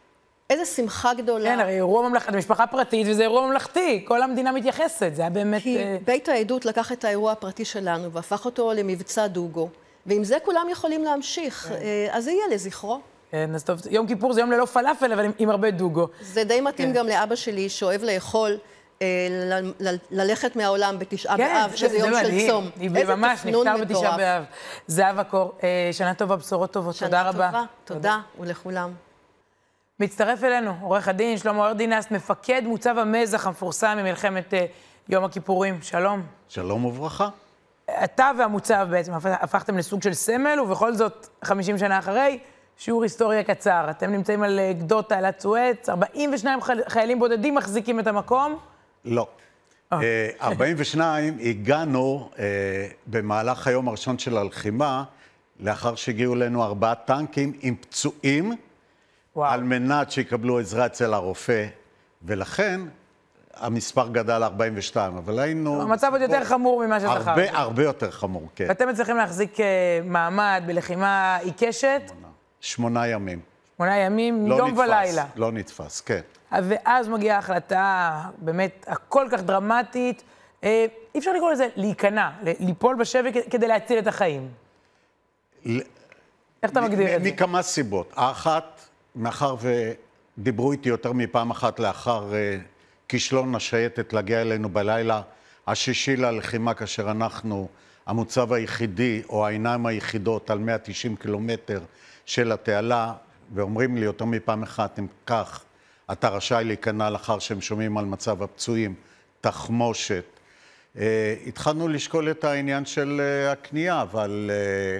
[0.53, 1.45] איזה שמחה גדולה.
[1.45, 5.63] כן, הרי אירוע ממלכתי, משפחה פרטית, וזה אירוע ממלכתי, כל המדינה מתייחסת, זה היה באמת...
[5.63, 9.69] כי אה, בית העדות לקח את האירוע הפרטי שלנו והפך אותו למבצע דוגו.
[10.07, 13.01] ועם זה כולם יכולים להמשיך, אה, אז זה יהיה לזכרו.
[13.31, 16.07] כן, אז טוב, יום כיפור זה יום ללא פלאפל, אבל עם, עם הרבה דוגו.
[16.21, 16.95] זה די מתאים כן.
[16.99, 18.57] גם לאבא שלי, שאוהב לאכול,
[19.03, 19.07] אה,
[20.11, 22.49] ללכת מהעולם בתשעה כן, באב, זה- שזה זה יום של מדהים.
[22.51, 22.71] צום.
[22.81, 24.17] היא איזה ממש תפנון נפטר בתשעה.
[24.17, 24.45] באב.
[24.87, 25.53] זהבה קור,
[25.93, 27.47] שנה טובה, בשורות טובות, תודה רבה.
[27.51, 28.93] טובה, תודה, ולכולם.
[30.03, 34.67] מצטרף אלינו עורך הדין שלמה ארדינס, מפקד מוצב המזח המפורסם ממלחמת אה,
[35.09, 35.79] יום הכיפורים.
[35.83, 36.23] שלום.
[36.49, 37.29] שלום וברכה.
[38.05, 42.39] אתה והמוצב בעצם הפ- הפכתם לסוג של סמל, ובכל זאת, 50 שנה אחרי,
[42.77, 43.87] שיעור היסטוריה קצר.
[43.91, 48.59] אתם נמצאים על אה, גדות תעלת סואץ, 42 חייל- חיילים בודדים מחזיקים את המקום.
[49.05, 49.27] לא.
[49.93, 49.99] אה,
[50.43, 52.45] 42 הגענו אה,
[53.07, 55.05] במהלך היום הראשון של הלחימה,
[55.61, 58.53] לאחר שהגיעו אלינו ארבעה טנקים עם פצועים,
[59.37, 59.51] וואו.
[59.53, 61.67] על מנת שיקבלו עזרה אצל הרופא,
[62.23, 62.81] ולכן
[63.55, 65.83] המספר גדל ל-42, אבל היינו...
[65.83, 67.31] המצב עוד יותר חמור ממה שזכרתי.
[67.31, 68.65] הרבה, הרבה יותר חמור, כן.
[68.69, 69.67] ואתם מצליחים להחזיק אה,
[70.05, 72.03] מעמד בלחימה עיקשת,
[72.61, 73.41] שמונה ימים.
[73.77, 75.25] שמונה ימים, לא יום נתפס, ולילה.
[75.37, 76.21] לא נתפס, כן.
[76.53, 80.23] ואז מגיעה ההחלטה באמת הכל כך דרמטית,
[80.65, 84.49] אה, אי אפשר לקרוא לזה להיכנע, ליפול בשבי כדי להציל את החיים.
[85.65, 85.81] ל-
[86.63, 87.31] איך אתה מגדיר את זה?
[87.31, 88.13] מכמה סיבות.
[88.17, 88.81] האחת,
[89.17, 89.55] מאחר
[90.39, 92.59] ודיברו איתי יותר מפעם אחת לאחר אה,
[93.09, 95.23] כישלון השייטת להגיע אלינו בלילה
[95.67, 97.69] השישי ללחימה, כאשר אנחנו
[98.07, 101.81] המוצב היחידי, או העיניים היחידות על 190 קילומטר
[102.27, 103.13] של התעלה,
[103.55, 105.65] ואומרים לי יותר מפעם אחת, אם כך,
[106.13, 108.95] אתה רשאי להיכנע לאחר שהם שומעים על מצב הפצועים,
[109.41, 110.25] תחמושת.
[110.99, 114.99] אה, התחלנו לשקול את העניין של אה, הקנייה, אבל אה,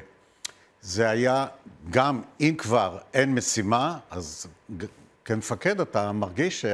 [0.83, 1.47] זה היה
[1.91, 4.47] גם, אם כבר אין משימה, אז
[5.25, 6.67] כמפקד אתה מרגיש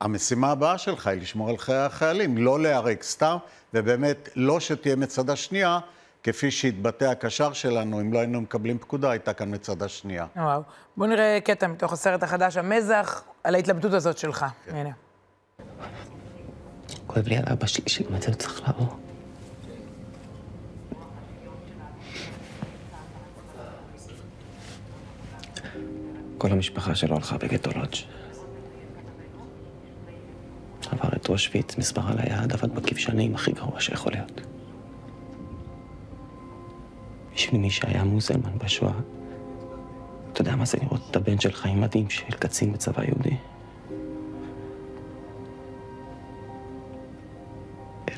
[0.00, 3.36] שהמשימה הבאה שלך היא לשמור על חיי החיילים, לא להיהרג סתם,
[3.74, 5.78] ובאמת לא שתהיה מצדה שנייה,
[6.22, 10.26] כפי שהתבטא הקשר שלנו, אם לא היינו מקבלים פקודה, הייתה כאן מצדה שנייה.
[10.36, 10.62] וואו.
[10.96, 14.46] בואו נראה קטע מתוך הסרט החדש, המזח, על ההתלבטות הזאת שלך.
[14.68, 14.90] הנה.
[17.06, 19.09] כואב לי על אבא שלי שגם את זה הוא צריך לעבור.
[26.40, 27.96] כל המשפחה שלו הלכה בגטו לודג'.
[30.90, 34.40] עבר את אושוויץ, מספר על היד, עבד בכבשנים הכי גרוע שיכול להיות.
[37.34, 38.92] בשביל מי שהיה מוזלמן בשואה,
[40.32, 43.36] אתה יודע מה זה לראות את הבן שלך עם מדים של קצין בצבא יהודי?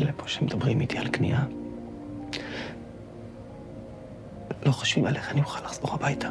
[0.00, 1.44] אלה פה שמדברים איתי על כניעה,
[4.66, 6.28] לא חושבים על איך אני אוכל לחזור הביתה.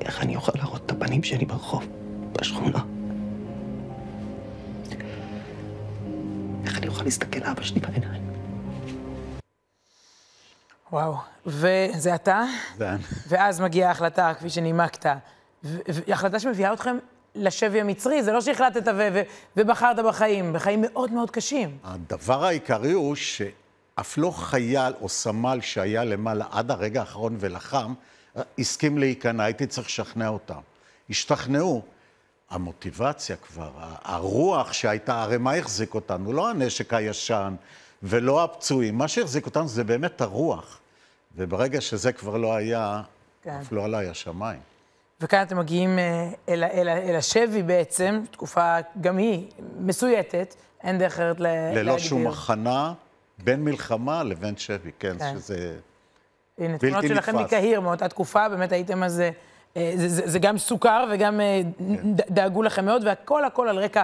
[0.00, 1.86] איך אני אוכל להראות את הפנים שלי ברחוב,
[2.40, 2.78] בשכונה.
[6.64, 8.32] איך אני אוכל להסתכל לאבא שלי בעיניים.
[10.92, 11.16] וואו.
[11.46, 12.44] וזה אתה?
[12.78, 13.02] זה אני.
[13.28, 15.06] ואז מגיעה ההחלטה, כפי שנימקת.
[16.08, 16.98] החלטה שמביאה אתכם
[17.34, 19.22] לשבי המצרי, זה לא שהחלטת ו- ו-
[19.56, 21.78] ובחרת בחיים, בחיים מאוד מאוד קשים.
[21.84, 27.94] הדבר העיקרי הוא שאף לא חייל או סמל שהיה למעלה עד הרגע האחרון ולחם,
[28.58, 30.60] הסכים להיכנע, הייתי צריך לשכנע אותם.
[31.10, 31.82] השתכנעו.
[32.50, 33.70] המוטיבציה כבר,
[34.02, 36.32] הרוח שהייתה, הרי מה החזיק אותנו?
[36.32, 37.54] לא הנשק הישן
[38.02, 40.80] ולא הפצועים, מה שהחזיק אותנו זה באמת הרוח.
[41.36, 43.02] וברגע שזה כבר לא היה,
[43.42, 43.50] כן.
[43.50, 44.60] אף לא עליי השמיים.
[45.20, 49.46] וכאן אתם מגיעים אה, אל, אל, אל השבי בעצם, תקופה גם היא
[49.78, 51.82] מסויטת, אין דרך אחרת ל- להגדיר.
[51.82, 52.92] ללא שום הכנה
[53.38, 55.34] בין מלחמה לבין שבי, כן, כן.
[55.38, 55.78] שזה
[56.58, 57.38] הנה, בלתי תמונות שלכם.
[57.38, 59.22] מקהיר מאותה תקופה, באמת הייתם אז...
[59.76, 62.12] אה, זה, זה, זה גם סוכר וגם אה, כן.
[62.12, 64.02] דאגו לכם מאוד, והכל הכל על רקע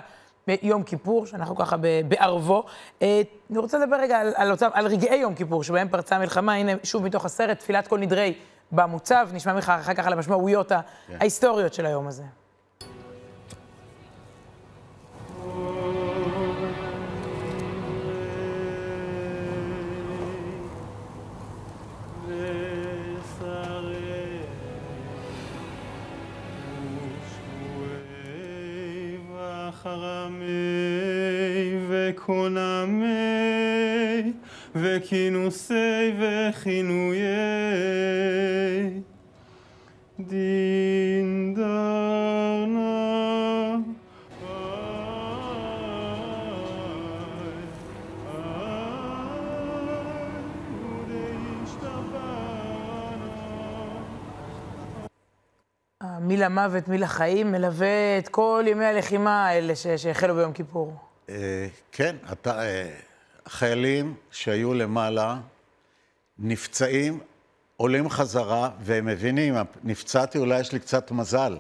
[0.62, 1.76] יום כיפור, שאנחנו ככה
[2.08, 2.64] בערבו.
[3.02, 6.72] אה, אני רוצה לדבר רגע על, על, על רגעי יום כיפור, שבהם פרצה המלחמה, הנה
[6.84, 8.34] שוב מתוך הסרט, תפילת כל נדרי
[8.72, 10.80] במוצב, נשמע ממך אחר כך על המשמעויות כן.
[11.20, 12.22] ההיסטוריות של היום הזה.
[29.88, 33.06] חרמי וקונמי
[34.74, 37.28] וכינוסי וכינויי.
[40.20, 41.54] דין
[56.28, 60.96] מי למוות, מי לחיים, מלווה את כל ימי הלחימה האלה ש- שהחלו ביום כיפור.
[61.28, 62.90] אה, כן, אתה, אה,
[63.46, 65.36] החיילים שהיו למעלה
[66.38, 67.20] נפצעים,
[67.76, 71.56] עולים חזרה, והם מבינים, נפצעתי, אולי יש לי קצת מזל.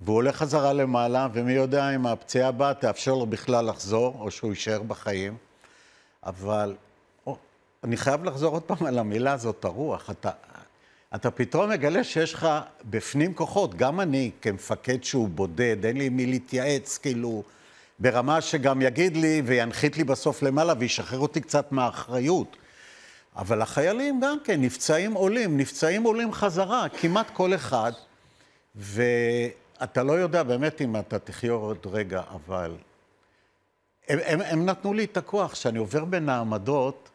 [0.00, 4.50] והוא עולה חזרה למעלה, ומי יודע אם הפציעה הבאה תאפשר לו בכלל לחזור, או שהוא
[4.50, 5.36] יישאר בחיים.
[6.26, 6.74] אבל
[7.26, 7.36] או,
[7.84, 10.10] אני חייב לחזור עוד פעם על המילה הזאת, הרוח.
[10.10, 10.30] אתה,
[11.14, 12.48] אתה פתאום מגלה שיש לך
[12.84, 13.74] בפנים כוחות.
[13.74, 17.42] גם אני, כמפקד שהוא בודד, אין לי מי להתייעץ, כאילו,
[17.98, 22.56] ברמה שגם יגיד לי וינחית לי בסוף למעלה וישחרר אותי קצת מהאחריות.
[23.36, 27.92] אבל החיילים גם כן, נפצעים עולים, נפצעים עולים חזרה, כמעט כל אחד.
[28.74, 32.76] ואתה לא יודע באמת אם אתה תחיה עוד רגע, אבל...
[34.08, 35.52] הם, הם, הם נתנו לי את הכוח.
[35.52, 37.08] כשאני עובר בין העמדות,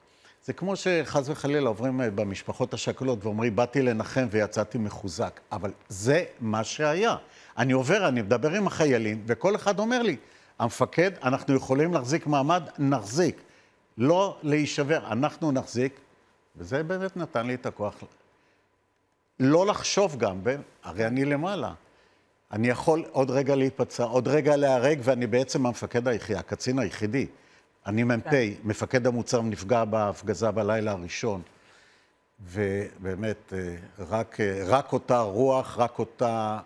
[0.47, 5.39] זה כמו שחס וחלילה עוברים אה, במשפחות השכולות ואומרים, באתי לנחם ויצאתי מחוזק.
[5.51, 7.15] אבל זה מה שהיה.
[7.57, 10.15] אני עובר, אני מדבר עם החיילים, וכל אחד אומר לי,
[10.59, 13.41] המפקד, אנחנו יכולים להחזיק מעמד, נחזיק.
[13.97, 15.99] לא להישבר, אנחנו נחזיק.
[16.55, 17.95] וזה באמת נתן לי את הכוח.
[19.39, 20.39] לא לחשוב גם,
[20.83, 21.73] הרי אני למעלה.
[22.51, 27.27] אני יכול עוד רגע להיפצע, עוד רגע להיהרג, ואני בעצם המפקד היחידי, הקצין היחידי.
[27.87, 31.41] אני מ"פ, מפקד המוצב נפגע בהפגזה בלילה הראשון.
[32.45, 33.75] ובאמת, אה,
[34.09, 36.59] רק, אה, רק אותה רוח, רק אותה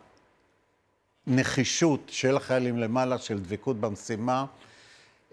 [1.27, 4.45] נחישות של החיילים למעלה, של דבקות במשימה,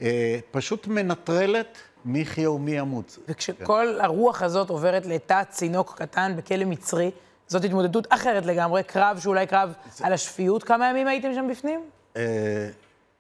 [0.00, 3.18] אה, פשוט מנטרלת מי יחיה ומי ימות.
[3.28, 7.10] וכשכל הרוח הזאת עוברת לתא צינוק קטן בכלא מצרי,
[7.46, 9.72] זאת התמודדות אחרת לגמרי, קרב שאולי קרב
[10.02, 10.64] על השפיות.
[10.64, 11.80] כמה ימים הייתם שם בפנים?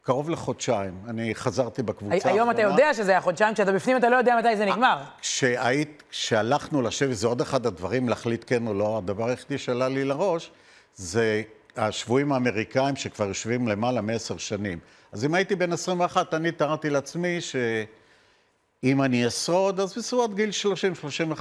[0.08, 0.94] אה, קרוב לחודשיים.
[1.08, 2.34] אני חזרתי בקבוצה האחרונה.
[2.34, 4.98] היום אתה יודע שזה היה חודשיים, כשאתה בפנים אתה לא יודע מתי זה נגמר.
[5.20, 10.04] כשהיית, כשהלכנו לשבת, זה עוד אחד הדברים להחליט כן או לא, הדבר היחידי שעלה לי
[10.04, 10.50] לראש,
[10.94, 11.42] זה
[11.76, 14.78] השבויים האמריקאים שכבר יושבים למעלה מעשר שנים.
[15.12, 20.50] אז אם הייתי בן 21, אני תיארתי לעצמי שאם אני אשרוד, אז בסביבות גיל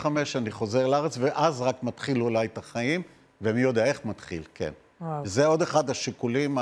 [0.04, 3.02] 30-35 אני חוזר לארץ, ואז רק מתחיל אולי את החיים,
[3.42, 4.72] ומי יודע איך מתחיל, כן.
[5.02, 5.26] וואו.
[5.26, 6.58] זה עוד אחד השיקולים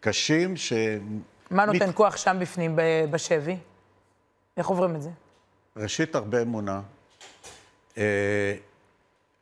[0.00, 0.72] הקשים ש...
[1.50, 2.78] מה נותן מת- כוח שם בפנים,
[3.10, 3.56] בשבי?
[4.56, 5.10] איך עוברים את זה?
[5.76, 6.80] ראשית, הרבה אמונה.
[7.98, 8.54] אה,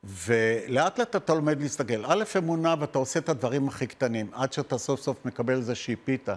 [0.04, 2.04] ולאט לאט אתה לומד להסתגל.
[2.06, 6.34] א', אמונה, ואתה עושה את הדברים הכי קטנים, עד שאתה סוף סוף מקבל איזושהי פיתה.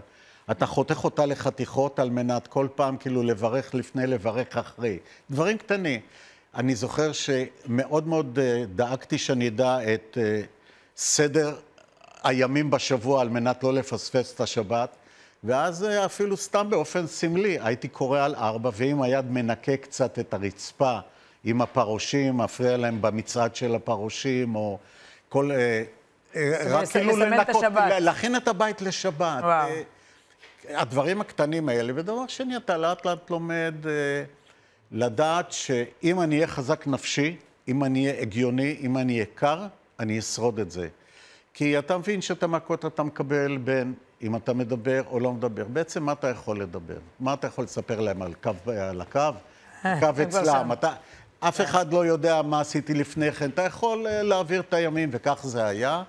[0.52, 5.00] אתה חותך אותה לחתיכות על מנת כל פעם כאילו לברך לפני, לברך אחרי.
[5.32, 6.02] דברים קטנים.
[6.56, 10.42] אני זוכר שמאוד מאוד אה, דאגתי שאני אדע את אה,
[10.98, 11.56] סדר
[12.24, 14.96] הימים בשבוע על מנת לא לפספס את השבת,
[15.44, 20.34] ואז אה, אפילו סתם באופן סמלי, הייתי קורא על ארבע, ועם היד מנקה קצת את
[20.34, 21.00] הרצפה
[21.44, 24.78] עם הפרושים, מפריע להם במצעד של הפרושים, או
[25.30, 25.52] כל...
[25.52, 25.84] אה,
[26.36, 27.64] אה, רק כאילו לנקות.
[28.00, 29.44] להכין את הבית לשבת.
[29.44, 29.70] וואו.
[30.70, 31.94] הדברים הקטנים האלה.
[31.96, 33.76] ודבר שני, אתה לאט לאט לומד
[34.92, 39.68] לדעת שאם אני אהיה חזק נפשי, אם אני אהיה הגיוני, אם אני אהיה קר,
[40.00, 40.88] אני אשרוד את זה.
[41.60, 45.64] כי אתה מבין שאת המכות אתה מקבל בין אם אתה מדבר או לא מדבר.
[45.68, 46.98] בעצם מה אתה יכול לדבר?
[47.20, 49.20] מה אתה יכול לספר להם על קו, על הקו?
[49.20, 50.72] אה, הקו כבר אצלם.
[50.72, 50.94] אתה,
[51.40, 53.50] אף אחד לא יודע מה עשיתי לפני כן.
[53.50, 56.04] אתה יכול אה, להעביר את הימים, וכך זה היה.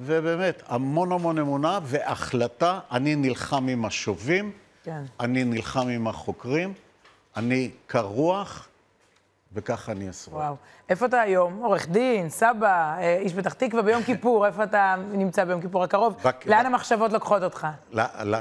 [0.00, 4.52] ובאמת, המון המון אמונה והחלטה, אני נלחם עם השובים,
[4.84, 5.02] כן.
[5.20, 6.72] אני נלחם עם החוקרים,
[7.36, 8.68] אני קר רוח,
[9.54, 10.36] וככה אני אשרוד.
[10.36, 10.54] וואו.
[10.88, 11.58] איפה אתה היום?
[11.62, 12.66] עורך דין, סבא,
[12.98, 16.14] אה, איש פתח תקווה ביום כיפור, איפה אתה נמצא ביום כיפור הקרוב?
[16.24, 17.66] רק- לאן המחשבות לוקחות אותך?
[17.92, 18.38] לא, לא,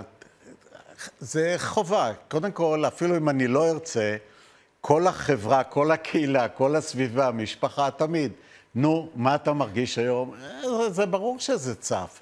[1.19, 2.11] זה חובה.
[2.27, 4.15] קודם כל, אפילו אם אני לא ארצה,
[4.81, 8.31] כל החברה, כל הקהילה, כל הסביבה, המשפחה, תמיד,
[8.75, 10.33] נו, מה אתה מרגיש היום?
[10.43, 12.19] אה, זה, זה ברור שזה צף.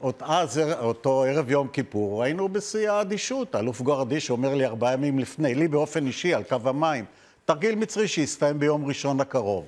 [0.00, 3.54] אות- אז, אותו ערב יום כיפור, היינו בשיא האדישות.
[3.54, 7.04] האלוף גורדיש אומר לי ארבעה ימים לפני, לי באופן אישי, על קו המים,
[7.50, 9.66] תרגיל מצרי שיסתיים ביום ראשון הקרוב.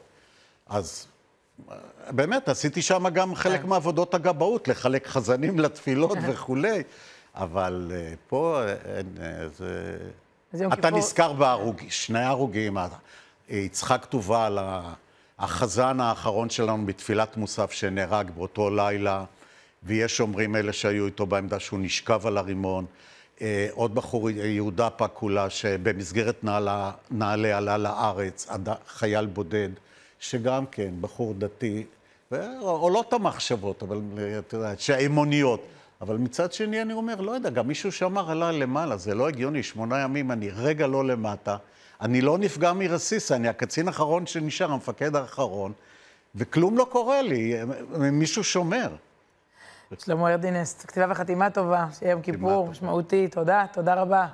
[0.66, 1.06] אז
[1.70, 1.76] אה,
[2.10, 6.82] באמת, עשיתי שם גם חלק מעבודות הגבאות, לחלק חזנים לתפילות וכולי,
[7.34, 9.96] אבל אה, פה אה, אין, אה, זה...
[10.52, 12.88] אז יום אתה כיפור- נזכר בהרוג, שני ההרוגים, ה-
[13.48, 14.58] יצחק תובל,
[15.38, 19.24] החזן האחרון שלנו בתפילת מוסף שנהרג באותו לילה,
[19.82, 22.86] ויש אומרים אלה שהיו איתו בעמדה שהוא נשכב על הרימון.
[23.42, 28.48] אה, עוד בחור, יהודה פקולה, שבמסגרת נעלה, נעלה עלה לארץ,
[28.86, 29.68] חייל בודד,
[30.20, 31.84] שגם כן, בחור דתי,
[32.60, 34.00] עולות המחשבות, אבל
[34.38, 35.66] את יודעת, שהאמוניות.
[36.00, 39.62] אבל מצד שני, אני אומר, לא יודע, גם מישהו שאמר עלה למעלה, זה לא הגיוני,
[39.62, 41.56] שמונה ימים, אני רגע לא למטה,
[42.00, 45.72] אני לא נפגע מרסיס, אני הקצין האחרון שנשאר, המפקד האחרון,
[46.34, 47.54] וכלום לא קורה לי,
[47.98, 48.88] מישהו שומר.
[50.00, 54.26] שלמה ארדינס, כתיבה וחתימה טובה, שיהיה יום כיפור משמעותי, תודה, תודה רבה.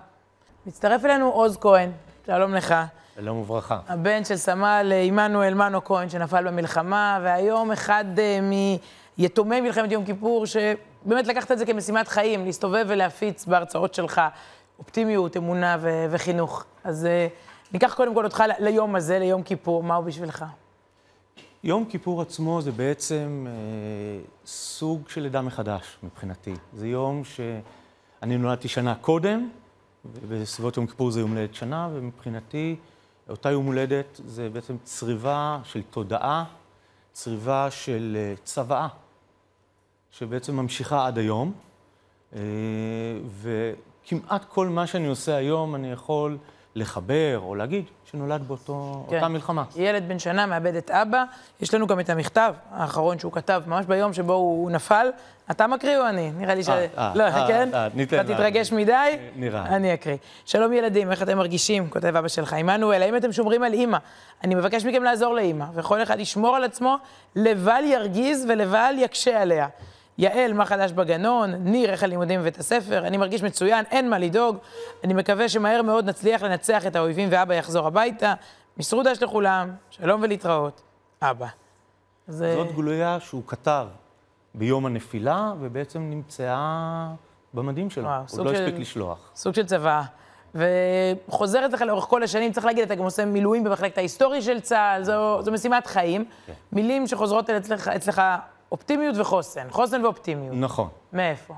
[0.66, 1.90] מצטרף אלינו עוז כהן,
[2.26, 2.74] שלום לך.
[3.16, 3.78] שלום וברכה.
[3.88, 8.38] הבן של סמל עמנואל מנו כהן, שנפל במלחמה, והיום אחד אה,
[9.18, 14.20] מיתומי מלחמת יום כיפור, שבאמת לקחת את זה כמשימת חיים, להסתובב ולהפיץ בהרצאות שלך
[14.78, 16.64] אופטימיות, אמונה ו- וחינוך.
[16.84, 17.26] אז אה,
[17.72, 20.44] ניקח קודם כל אותך ל- ליום הזה, ליום כיפור, מה הוא בשבילך?
[21.64, 23.52] יום כיפור עצמו זה בעצם אה,
[24.46, 26.54] סוג של לידה מחדש מבחינתי.
[26.72, 29.48] זה יום שאני נולדתי שנה קודם,
[30.04, 32.76] ובסביבות יום כיפור זה יום הולדת שנה, ומבחינתי
[33.28, 36.44] אותה יום הולדת זה בעצם צריבה של תודעה,
[37.12, 38.88] צריבה של אה, צוואה,
[40.10, 41.52] שבעצם ממשיכה עד היום.
[42.36, 42.40] אה,
[43.40, 46.38] וכמעט כל מה שאני עושה היום אני יכול
[46.74, 49.26] לחבר או להגיד שנולד באותו, כן.
[49.26, 49.64] מלחמה.
[49.76, 51.24] ילד בן שנה מאבד את אבא,
[51.60, 55.10] יש לנו גם את המכתב האחרון שהוא כתב, ממש ביום שבו הוא נפל.
[55.50, 56.30] אתה מקריא או אני?
[56.30, 56.68] נראה לי ש...
[56.68, 57.68] אה, אה, לא, אה, כן?
[57.74, 58.34] אה, ניתן אתה.
[58.34, 59.16] תתרגש מדי?
[59.36, 59.66] נראה.
[59.66, 60.16] אני אקריא.
[60.44, 61.90] שלום ילדים, איך אתם מרגישים?
[61.90, 62.52] כותב אבא שלך.
[62.52, 63.98] עמנואל, האם אתם שומרים על אימא?
[64.44, 66.96] אני מבקש מכם לעזור לאימא, וכל אחד ישמור על עצמו,
[67.36, 69.68] לבל ירגיז ולבל יקשה עליה.
[70.18, 71.50] יעל, מה חדש בגנון?
[71.54, 73.06] ניר, איך הלימודים בבית הספר?
[73.06, 74.56] אני מרגיש מצוין, אין מה לדאוג.
[75.04, 78.34] אני מקווה שמהר מאוד נצליח לנצח את האויבים ואבא יחזור הביתה.
[78.76, 80.82] מסרו דש לכולם, שלום ולהתראות.
[81.22, 81.46] אבא.
[82.28, 82.42] אז...
[82.42, 83.86] אה, זאת גלויה שהוא כתב
[84.54, 87.06] ביום הנפילה, ובעצם נמצאה
[87.54, 88.04] במדים שלו.
[88.04, 89.30] וואו, הוא סוג לא של- הספיק לשלוח.
[89.34, 90.02] סוג של צוואה.
[90.54, 95.02] וחוזרת לך לאורך כל השנים, צריך להגיד, אתה גם עושה מילואים במחלקת ההיסטורי של צה"ל,
[95.04, 96.24] זו, זו משימת חיים.
[96.46, 96.52] כן.
[96.72, 98.22] מילים שחוזרות אצלך, אצלך
[98.72, 100.56] אופטימיות וחוסן, חוסן ואופטימיות.
[100.56, 100.88] נכון.
[101.12, 101.54] מאיפה?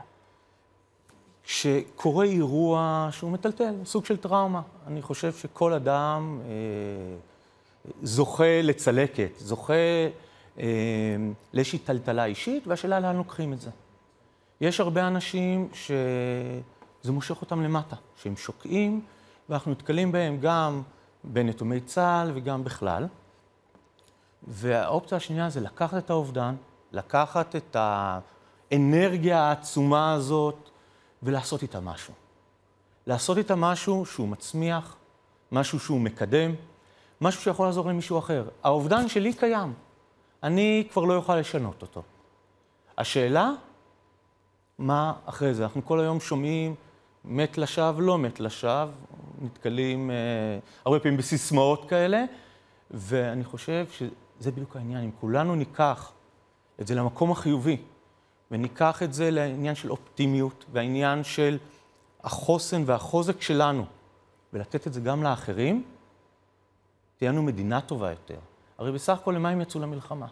[1.44, 4.62] שקורה אירוע שהוא מטלטל, סוג של טראומה.
[4.86, 6.50] אני חושב שכל אדם אה,
[8.02, 9.74] זוכה לצלקת, זוכה
[10.58, 10.66] אה,
[11.52, 13.70] לאיזושהי טלטלה אישית, והשאלה לאן לוקחים את זה.
[14.60, 19.00] יש הרבה אנשים שזה מושך אותם למטה, שהם שוקעים,
[19.48, 20.82] ואנחנו נתקלים בהם גם
[21.24, 23.06] בנתומי צה"ל וגם בכלל.
[24.48, 26.54] והאופציה השנייה זה לקחת את האובדן,
[26.92, 30.70] לקחת את האנרגיה העצומה הזאת
[31.22, 32.14] ולעשות איתה משהו.
[33.06, 34.96] לעשות איתה משהו שהוא מצמיח,
[35.52, 36.54] משהו שהוא מקדם,
[37.20, 38.48] משהו שיכול לעזור למישהו אחר.
[38.62, 39.74] האובדן שלי קיים,
[40.42, 42.02] אני כבר לא אוכל לשנות אותו.
[42.98, 43.50] השאלה,
[44.78, 45.62] מה אחרי זה?
[45.62, 46.74] אנחנו כל היום שומעים
[47.24, 48.86] מת לשווא, לא מת לשווא,
[49.40, 50.16] נתקלים אה,
[50.84, 52.24] הרבה פעמים בסיסמאות כאלה,
[52.90, 55.04] ואני חושב שזה בדיוק העניין.
[55.04, 56.12] אם כולנו ניקח
[56.80, 57.76] את זה למקום החיובי,
[58.50, 61.58] וניקח את זה לעניין של אופטימיות, והעניין של
[62.24, 63.84] החוסן והחוזק שלנו,
[64.52, 65.84] ולתת את זה גם לאחרים,
[67.16, 68.38] תהיה לנו מדינה טובה יותר.
[68.78, 70.26] הרי בסך הכל למה הם יצאו למלחמה?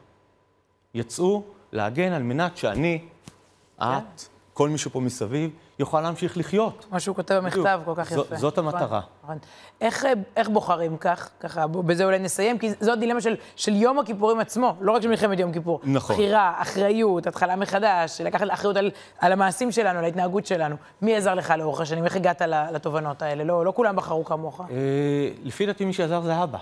[0.94, 3.08] יצאו להגן על מנת שאני,
[3.76, 4.22] את,
[4.58, 6.86] כל מי שפה מסביב, יוכל להמשיך לחיות.
[6.90, 8.36] מה שהוא כותב במכתב כל כך זו, יפה.
[8.36, 9.00] זאת המטרה.
[9.22, 9.38] נכון.
[9.80, 11.30] איך, איך בוחרים כך?
[11.40, 15.08] ככה, בזה אולי נסיים, כי זו הדילמה של, של יום הכיפורים עצמו, לא רק של
[15.08, 15.80] מלחמת יום כיפור.
[15.84, 16.16] נכון.
[16.16, 20.76] בחירה, אחריות, התחלה מחדש, לקחת אחריות על, על המעשים שלנו, על ההתנהגות שלנו.
[21.02, 22.04] מי עזר לך לאורך השנים?
[22.04, 22.42] איך הגעת
[22.72, 23.44] לתובנות האלה?
[23.44, 24.60] לא, לא כולם בחרו כמוך.
[24.60, 24.66] אה,
[25.44, 26.58] לפי דעתי מי שעזר זה אבא.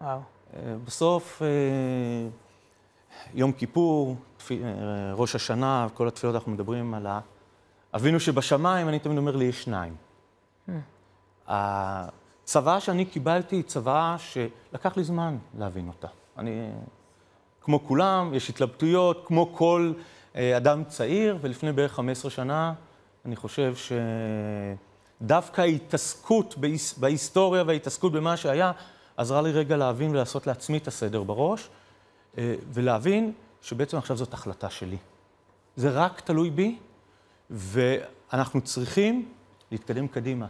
[0.00, 0.18] וואו.
[0.56, 1.48] אה, בסוף, אה,
[3.34, 4.16] יום כיפור,
[4.50, 4.56] אה,
[5.12, 7.06] ראש השנה, כל התפילות אנחנו מדברים על
[7.94, 9.96] אבינו שבשמיים, אני תמיד אומר לי, יש שניים.
[11.48, 16.08] הצוואה שאני קיבלתי היא צוואה שלקח לי זמן להבין אותה.
[16.38, 16.70] אני,
[17.60, 19.92] כמו כולם, יש התלבטויות, כמו כל
[20.36, 22.72] אה, אדם צעיר, ולפני בערך 15 שנה,
[23.24, 23.74] אני חושב
[25.20, 28.72] שדווקא ההתעסקות בהיס- בהיסטוריה וההתעסקות במה שהיה,
[29.16, 31.68] עזרה לי רגע להבין ולעשות לעצמי את הסדר בראש,
[32.72, 34.96] ולהבין שבעצם עכשיו זאת החלטה שלי.
[35.76, 36.78] זה רק תלוי בי,
[37.50, 39.28] ואנחנו צריכים
[39.70, 40.46] להתקדם קדימה.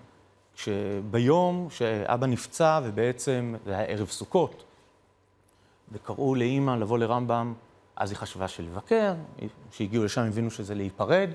[0.54, 4.64] שביום שאבא נפצע, ובעצם זה היה ערב סוכות,
[5.92, 7.54] וקראו לאימא לבוא לרמב"ם,
[7.96, 9.14] אז היא חשבה שלבקר,
[9.70, 11.30] כשהגיעו לשם הבינו שזה להיפרד.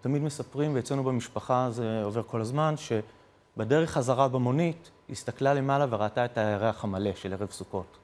[0.00, 6.24] תמיד מספרים, ואצלנו במשפחה זה עובר כל הזמן, שבדרך חזרה במונית, היא הסתכלה למעלה וראתה
[6.24, 7.98] את הירח המלא של ערב סוכות.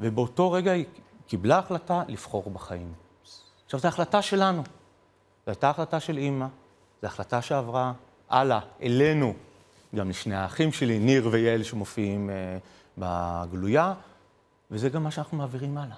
[0.00, 0.84] ובאותו רגע היא
[1.26, 2.92] קיבלה החלטה לבחור בחיים.
[3.64, 4.62] עכשיו, זו החלטה שלנו.
[5.46, 6.46] זו הייתה החלטה של אימא,
[7.02, 7.92] זו החלטה שעברה
[8.30, 9.34] הלאה, אלינו,
[9.94, 12.58] גם לשני האחים שלי, ניר ויעל, שמופיעים אה,
[12.98, 13.94] בגלויה,
[14.70, 15.96] וזה גם מה שאנחנו מעבירים הלאה.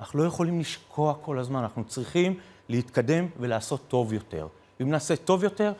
[0.00, 4.48] אנחנו לא יכולים לשקוע כל הזמן, אנחנו צריכים להתקדם ולעשות טוב יותר.
[4.82, 5.72] אם נעשה טוב יותר,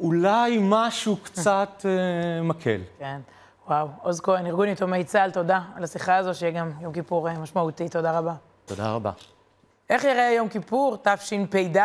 [0.00, 2.80] אולי משהו קצת אה, מקל.
[2.98, 3.20] כן.
[3.68, 3.88] וואו.
[4.02, 7.88] עוז כהן, ארגון יתומי צה"ל, תודה על השיחה הזו, שיהיה גם יום כיפור אה, משמעותי.
[7.88, 8.34] תודה רבה.
[8.66, 9.10] תודה רבה.
[9.90, 11.76] איך יראה יום כיפור תשפ"ד?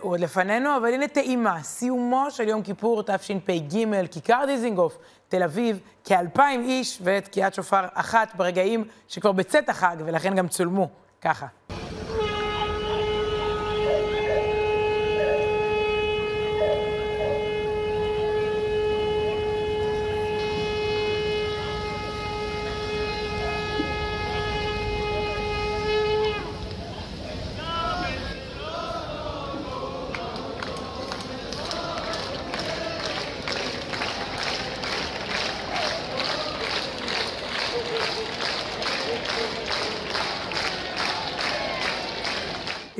[0.00, 5.80] הוא עוד לפנינו, אבל הנה טעימה, סיומו של יום כיפור תשפ"ג, כיכר דיזינגוף, תל אביב,
[6.04, 10.88] כאלפיים איש ותקיעת שופר אחת ברגעים שכבר בצאת החג, ולכן גם צולמו.
[11.20, 11.46] ככה.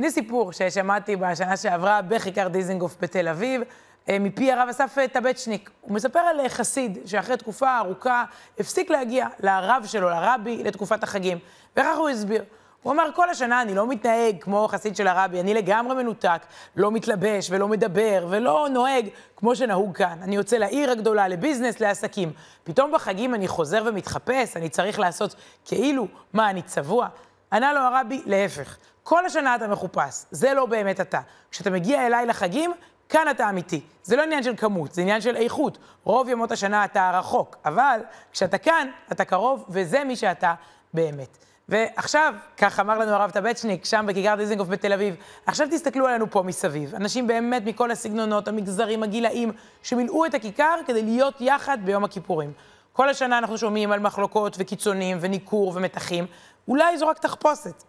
[0.03, 3.63] הנה סיפור ששמעתי בשנה שעברה בכיכר דיזנגוף בתל אביב,
[4.09, 5.71] אה, מפי הרב אסף טבצ'ניק.
[5.81, 8.25] הוא מספר על אה, חסיד שאחרי תקופה ארוכה
[8.59, 11.39] הפסיק להגיע לרב שלו, לרבי, לתקופת החגים.
[11.77, 12.45] וכך הוא הסביר.
[12.83, 16.47] הוא אמר, כל השנה אני לא מתנהג כמו חסיד של הרבי, אני לגמרי מנותק,
[16.77, 20.19] לא מתלבש ולא מדבר ולא נוהג כמו שנהוג כאן.
[20.23, 22.33] אני יוצא לעיר הגדולה, לביזנס, לעסקים.
[22.65, 25.35] פתאום בחגים אני חוזר ומתחפש, אני צריך לעשות
[25.65, 27.09] כאילו, מה, אני צבוע?
[27.53, 28.77] ענה לו הרבי, להפך.
[29.03, 31.21] כל השנה אתה מחופש, זה לא באמת אתה.
[31.51, 32.73] כשאתה מגיע אליי לחגים,
[33.09, 33.81] כאן אתה אמיתי.
[34.03, 35.79] זה לא עניין של כמות, זה עניין של איכות.
[36.05, 38.01] רוב ימות השנה אתה רחוק, אבל
[38.33, 40.55] כשאתה כאן, אתה קרוב, וזה מי שאתה
[40.95, 41.39] באמת.
[41.69, 45.15] ועכשיו, כך אמר לנו הרב טבצ'ניק, שם בכיכר דיזנגוף בתל אביב,
[45.47, 46.95] עכשיו תסתכלו עלינו פה מסביב.
[46.95, 52.53] אנשים באמת מכל הסגנונות, המגזרים, הגילאים, שמילאו את הכיכר כדי להיות יחד ביום הכיפורים.
[52.93, 56.27] כל השנה אנחנו שומעים על מחלוקות וקיצונים וניכור ומתחים.
[56.69, 57.83] אולי זו רק תחפושת,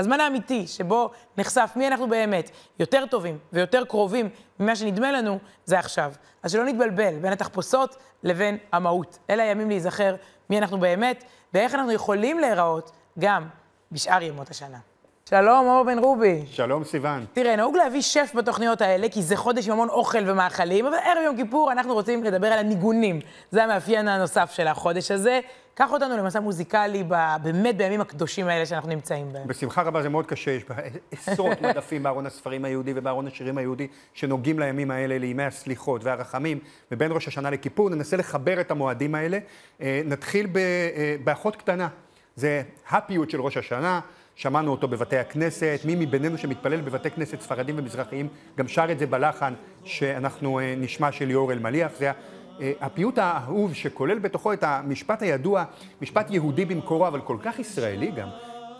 [0.00, 4.28] הזמן האמיתי שבו נחשף מי אנחנו באמת, יותר טובים ויותר קרובים
[4.60, 6.12] ממה שנדמה לנו, זה עכשיו.
[6.42, 9.18] אז שלא נתבלבל בין התחפושות לבין המהות.
[9.30, 10.16] אלה הימים להיזכר
[10.50, 11.24] מי אנחנו באמת,
[11.54, 13.48] ואיך אנחנו יכולים להיראות גם
[13.92, 14.78] בשאר ימות השנה.
[15.28, 16.42] שלום, אור בן רובי.
[16.46, 17.24] שלום, סיוון.
[17.32, 21.22] תראה, נהוג להביא שף בתוכניות האלה, כי זה חודש עם המון אוכל ומאכלים, אבל ערב
[21.24, 23.20] יום כיפור אנחנו רוצים לדבר על הניגונים.
[23.50, 25.40] זה המאפיין הנוסף של החודש הזה.
[25.74, 29.46] קח אותנו למסע מוזיקלי ב- באמת בימים הקדושים האלה שאנחנו נמצאים בהם.
[29.48, 30.62] בשמחה רבה זה מאוד קשה, יש
[31.12, 36.58] עשרות מדפים בארון הספרים היהודי ובארון השירים היהודי שנוגעים לימים האלה, לימי הסליחות והרחמים,
[36.92, 39.38] ובין ראש השנה לכיפור, ננסה לחבר את המועדים האלה.
[39.80, 41.88] אה, נתחיל ב- אה, באחות קטנה,
[42.36, 44.00] זה הפיות של ראש השנה.
[44.40, 48.28] שמענו אותו בבתי הכנסת, מי מבינינו שמתפלל בבתי כנסת ספרדים ומזרחיים
[48.58, 51.92] גם שר את זה בלחן שאנחנו אה, נשמע של ליאור אלמליח.
[51.98, 52.10] זה
[52.60, 55.64] אה, הפיוט האהוב שכולל בתוכו את המשפט הידוע,
[56.02, 58.28] משפט יהודי במקורו, אבל כל כך ישראלי גם.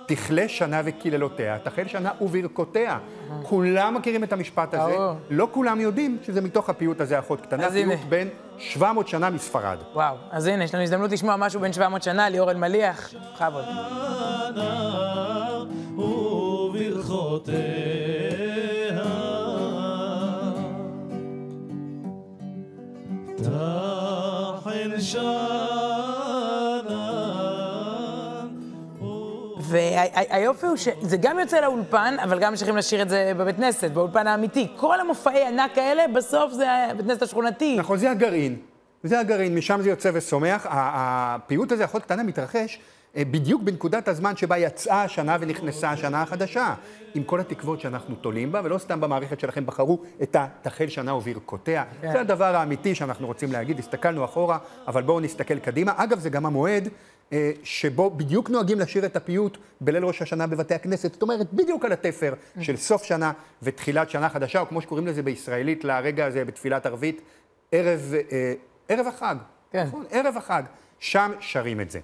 [0.07, 2.99] תכלה שנה וקללותיה, תחל שנה וברכותיה.
[3.43, 4.97] כולם מכירים את המשפט הזה.
[5.31, 7.71] לא כולם יודעים שזה מתוך הפיוט הזה, אחות קטנה.
[7.71, 9.79] פיוט בן 700 שנה מספרד.
[9.95, 13.65] וואו, אז הנה, יש לנו הזדמנות לשמוע משהו בין 700 שנה, ליאור אלמליח, בכבוד.
[17.11, 17.61] וברכותיה
[23.37, 25.31] תחל שנה
[29.61, 34.27] והיופי הוא שזה גם יוצא לאולפן, אבל גם ממשיכים לשיר את זה בבית כנסת, באולפן
[34.27, 34.69] האמיתי.
[34.77, 37.77] כל המופעי ענק האלה, בסוף זה הבית כנסת השכונתי.
[37.79, 38.57] נכון, זה הגרעין.
[39.03, 40.67] זה הגרעין, משם זה יוצא וצומח.
[40.67, 40.71] ה-
[41.35, 46.75] הפיוט הזה, אחות קטנה, מתרחש אה, בדיוק בנקודת הזמן שבה יצאה השנה ונכנסה השנה החדשה,
[47.15, 51.85] עם כל התקוות שאנחנו תולים בה, ולא סתם במערכת שלכם בחרו את ה"תחל שנה וברכותיה".
[52.01, 52.13] כן.
[52.13, 55.93] זה הדבר האמיתי שאנחנו רוצים להגיד, הסתכלנו אחורה, אבל בואו נסתכל קדימה.
[55.97, 56.89] אגב, זה גם המועד
[57.33, 61.13] אה, שבו בדיוק נוהגים לשיר את הפיוט בליל ראש השנה בבתי הכנסת.
[61.13, 63.33] זאת אומרת, בדיוק על התפר של סוף שנה
[63.63, 67.21] ותחילת שנה חדשה, או כמו שקוראים לזה בישראלית, לרגע הזה בתפילת ערבית,
[67.73, 68.53] ערב, אה,
[68.89, 69.37] ערב החג.
[69.73, 69.85] כן.
[69.87, 70.63] נכון, ערב החג.
[70.99, 72.01] שם שרים את זה.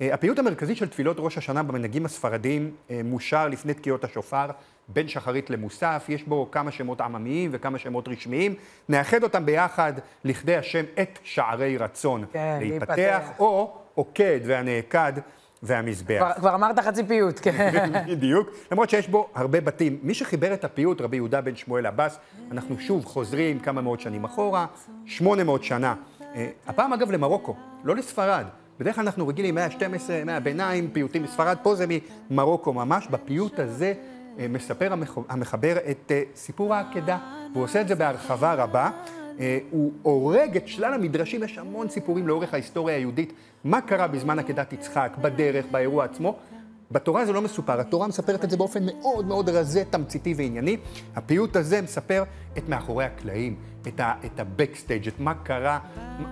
[0.00, 4.46] אה, הפיוט המרכזי של תפילות ראש השנה במנהגים הספרדיים אה, מושר לפני תקיעות השופר,
[4.88, 8.54] בין שחרית למוסף, יש בו כמה שמות עממיים וכמה שמות רשמיים.
[8.88, 9.92] נאחד אותם ביחד
[10.24, 12.24] לכדי השם את שערי רצון.
[12.32, 13.28] כן, להיפתח, להיפתח.
[13.38, 15.12] או עוקד והנעקד
[15.62, 16.18] והמזבח.
[16.18, 17.72] כבר- כבר אמרת חצי פיוט, כן.
[18.10, 19.98] בדיוק, למרות שיש בו הרבה בתים.
[20.02, 22.18] מי שחיבר את הפיוט, רבי יהודה בן שמואל עבאס,
[22.50, 24.66] אנחנו שוב חוזרים כמה מאות שנים אחורה,
[25.06, 25.94] 800 שנה.
[26.34, 28.44] אה, הפעם אגב למרוקו, לא לספרד.
[28.80, 29.82] בדרך כלל אנחנו רגילים, מאה ה-12,
[30.26, 31.84] מאה הביניים, פיוטים מספרד, פה זה
[32.30, 33.06] ממרוקו ממש.
[33.10, 33.92] בפיוט הזה
[34.38, 37.18] אה, מספר המח- המחבר את אה, סיפור העקדה,
[37.52, 38.90] והוא עושה את זה בהרחבה רבה.
[39.40, 43.32] אה, הוא הורג את שלל המדרשים, יש המון סיפורים לאורך ההיסטוריה היהודית,
[43.64, 46.36] מה קרה בזמן עקדת יצחק, בדרך, באירוע עצמו.
[46.90, 50.76] בתורה זה לא מסופר, התורה מספרת את זה באופן מאוד מאוד רזה, תמציתי וענייני.
[51.16, 52.22] הפיוט הזה מספר
[52.58, 53.56] את מאחורי הקלעים,
[53.88, 54.40] את ה- את
[55.08, 55.78] את מה קרה,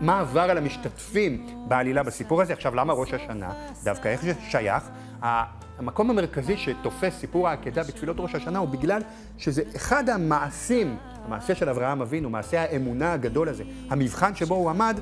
[0.01, 2.53] מה עבר על המשתתפים בעלילה בסיפור הזה.
[2.53, 3.53] עכשיו, למה ראש השנה?
[3.85, 4.89] דווקא איך זה שייך?
[5.23, 9.03] המקום המרכזי שתופס סיפור העקדה בתפילות ראש השנה הוא בגלל
[9.39, 15.01] שזה אחד המעשים, המעשה של אברהם אבינו, מעשה האמונה הגדול הזה, המבחן שבו הוא עמד,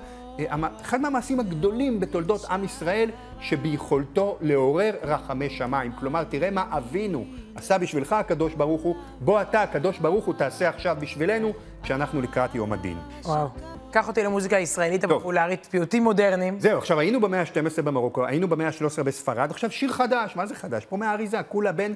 [0.83, 3.11] אחד מהמעשים הגדולים בתולדות עם ישראל,
[3.41, 5.93] שביכולתו לעורר רחמי שמיים.
[5.99, 7.25] כלומר, תראה מה אבינו
[7.55, 12.55] עשה בשבילך הקדוש ברוך הוא, בוא אתה, הקדוש ברוך הוא, תעשה עכשיו בשבילנו, כשאנחנו לקראת
[12.55, 12.99] יום הדין.
[13.25, 13.49] וואו.
[13.91, 16.61] קח אותי למוזיקה הישראלית הפופולרית, פיוטים מודרניים.
[16.61, 20.55] זהו, עכשיו היינו במאה ה-12 במרוקו, היינו במאה ה-13 בספרד, עכשיו שיר חדש, מה זה
[20.55, 20.85] חדש?
[20.85, 21.95] פה מהאריזה, כולה בין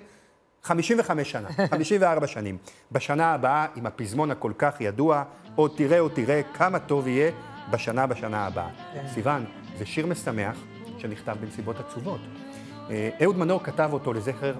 [0.62, 2.58] 55 שנה, 54 שנים.
[2.92, 5.22] בשנה הבאה, עם הפזמון הכל כך ידוע,
[5.56, 7.30] עוד תראה, עוד תראה, כמה טוב יהיה
[7.70, 8.68] בשנה בשנה הבאה.
[8.94, 9.08] כן.
[9.14, 9.44] סיוון,
[9.78, 10.56] זה שיר משמח
[10.98, 12.20] שנכתב בנסיבות עצובות.
[12.90, 14.54] אה, אהוד מנור כתב אותו לזכר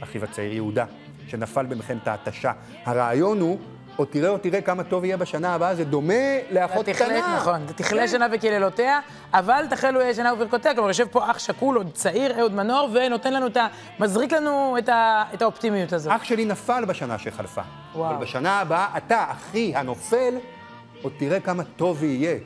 [0.00, 0.84] אחיו הצעיר יהודה,
[1.28, 2.52] שנפל במלחמת ההתשה.
[2.84, 3.58] הרעיון הוא,
[3.96, 6.14] עוד תראה, עוד תראה כמה טוב יהיה בשנה הבאה, זה דומה
[6.50, 7.36] לאחות תכלה, קטנה.
[7.36, 9.00] נכון, תכלה שנה וקללותיה,
[9.34, 10.74] אבל תחלו שנה וברכותיה.
[10.74, 13.66] כלומר, יושב פה אח שכול, עוד צעיר, אהוד מנור, ונותן לנו את ה...
[13.98, 15.24] מזריק לנו את, ה...
[15.34, 16.12] את האופטימיות הזאת.
[16.12, 17.62] אח שלי נפל בשנה שחלפה.
[17.94, 18.10] וואו.
[18.10, 20.34] אבל בשנה הבאה, אתה, אחי הנופל,
[21.02, 22.38] עוד תראה כמה טוב יהיה.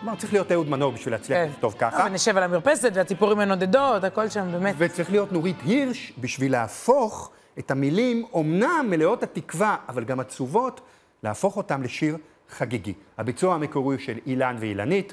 [0.00, 1.48] כלומר, צריך להיות אהוד מנור בשביל להצליח כן.
[1.50, 2.06] לכתוב ככה.
[2.10, 4.74] ונשב על המרפסת, והציפורים הנודדות, הכל שם באמת.
[4.78, 10.80] וצריך להיות נורית הירש בשביל להפוך את המילים, אומנם מלאות התקווה, אבל גם עצובות,
[11.22, 12.16] להפוך אותם לשיר
[12.50, 12.94] חגיגי.
[13.18, 15.12] הביצוע המקורי של אילן ואילנית,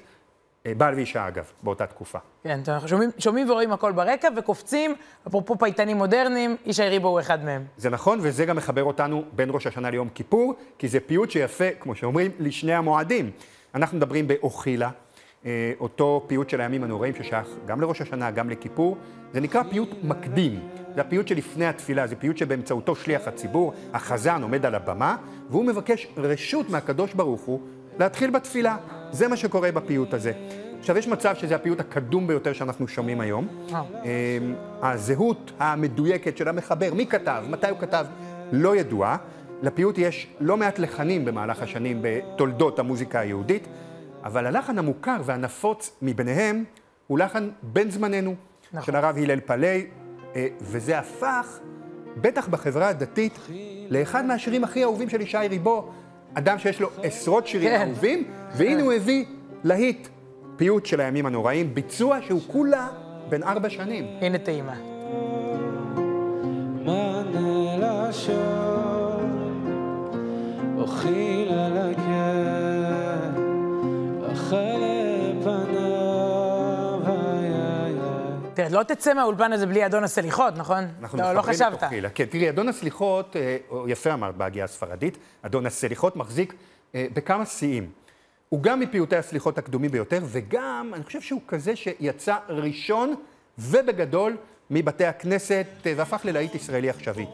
[0.77, 2.19] בעל ואישה אגב, באותה תקופה.
[2.43, 4.95] כן, אנחנו שומעים, שומעים ורואים הכל ברקע, וקופצים,
[5.27, 7.63] אפרופו פייטנים מודרניים, איש היריבו הוא אחד מהם.
[7.77, 11.71] זה נכון, וזה גם מחבר אותנו בין ראש השנה ליום כיפור, כי זה פיוט שיפה,
[11.79, 13.31] כמו שאומרים, לשני המועדים.
[13.75, 14.89] אנחנו מדברים באוכילה,
[15.45, 18.97] אה, אותו פיוט של הימים הנוראים ששייך גם לראש השנה, גם לכיפור.
[19.33, 20.59] זה נקרא פיוט מקדים.
[20.95, 25.17] זה הפיוט שלפני התפילה, זה פיוט שבאמצעותו שליח הציבור, החזן עומד על הבמה,
[25.49, 27.59] והוא מבקש רשות מהקדוש ברוך הוא
[27.99, 28.77] להתחיל בתפילה.
[29.15, 30.31] זה מה שקורה בפיוט הזה.
[30.79, 33.47] עכשיו, יש מצב שזה הפיוט הקדום ביותר שאנחנו שומעים היום.
[33.73, 33.81] אה.
[33.81, 38.05] אמ, הזהות המדויקת של המחבר, מי כתב, מתי הוא כתב,
[38.51, 39.17] לא ידועה.
[39.61, 43.67] לפיוט יש לא מעט לחנים במהלך השנים בתולדות המוזיקה היהודית,
[44.23, 46.63] אבל הלחן המוכר והנפוץ מביניהם
[47.07, 48.35] הוא לחן בן זמננו,
[48.73, 48.85] נכון.
[48.85, 49.85] של הרב הלל פלאי,
[50.35, 51.59] אה, וזה הפך,
[52.17, 53.39] בטח בחברה הדתית,
[53.89, 55.91] לאחד מהשירים הכי אהובים של ישי ריבו,
[56.33, 57.81] אדם שיש לו עשרות שירים כן.
[57.81, 58.23] אהובים,
[58.57, 59.25] והנה הוא הביא
[59.63, 60.07] להיט,
[60.55, 62.87] פיוט של הימים הנוראים, ביצוע שהוא כולה
[63.29, 64.05] בן ארבע שנים.
[64.21, 64.75] הנה טעימה.
[70.77, 72.35] אוכיל על הגר.
[78.53, 80.83] תראה, לא תצא מהאולפן הזה בלי אדון הסליחות, נכון?
[81.01, 81.77] אנחנו לא, לא חשבת.
[81.77, 82.09] את אוכילה.
[82.09, 86.53] כן, תראי, אדון הסליחות, אה, יפה אמרת בהגייה הספרדית, אדון הסליחות מחזיק
[86.95, 88.04] אה, בכמה שיאים.
[88.55, 93.15] הוא גם מפיוטי הסליחות הקדומים ביותר, וגם, אני חושב שהוא כזה שיצא ראשון
[93.59, 94.37] ובגדול
[94.69, 97.25] מבתי הכנסת, והפך ללהיט ישראלי עכשווי.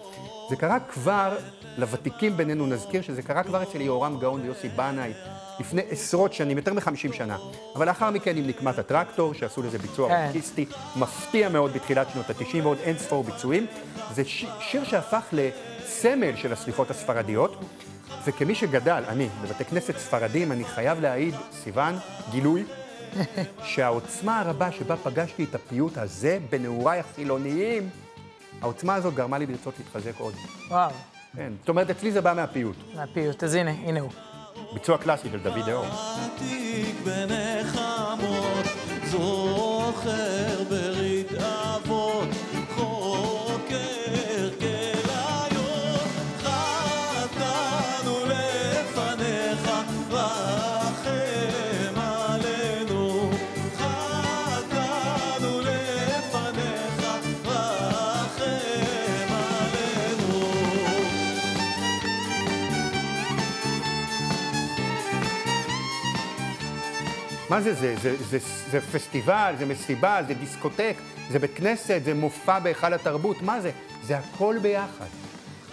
[0.50, 1.38] זה קרה כבר,
[1.78, 5.14] לוותיקים בינינו נזכיר שזה קרה כבר אצל יהורם גאון ויוסי בנאי,
[5.60, 7.38] לפני עשרות שנים, יותר מחמישים שנה.
[7.76, 10.24] אבל לאחר מכן עם נקמת הטרקטור, שעשו לזה ביצוע כן.
[10.26, 10.66] אורקיסטי
[10.96, 13.66] מפתיע מאוד בתחילת שנות ה-90 ועוד אין ספור ביצועים.
[14.16, 17.56] זה ש- שיר שהפך לסמל של הסליחות הספרדיות,
[18.26, 21.96] וכמי שגדל, אני, בבתי כנסת ספרדים, אני חייב להעיד, סיוון,
[22.32, 22.64] גילוי,
[23.64, 27.90] שהעוצמה הרבה שבה פגשתי את הפיוט הזה בנעוריי החילוניים,
[28.62, 30.34] העוצמה הזאת גרמה לי לרצות להתחזק עוד.
[30.68, 30.92] וואו,
[31.36, 32.76] כן, זאת אומרת, אצלי זה בא מהפיוט.
[32.96, 33.44] מהפיוט.
[33.44, 34.12] אז הנה, הנה הוא.
[34.74, 35.86] ביצוע קלאסי של דוד דאור.
[67.52, 67.96] מה זה זה?
[68.02, 68.38] זה, זה,
[68.72, 70.96] זה פסטיבל, זה מסיבה, זה דיסקוטק,
[71.30, 73.72] זה בית כנסת, זה מופע בהיכל התרבות, מה זה?
[74.04, 75.06] זה הכל ביחד.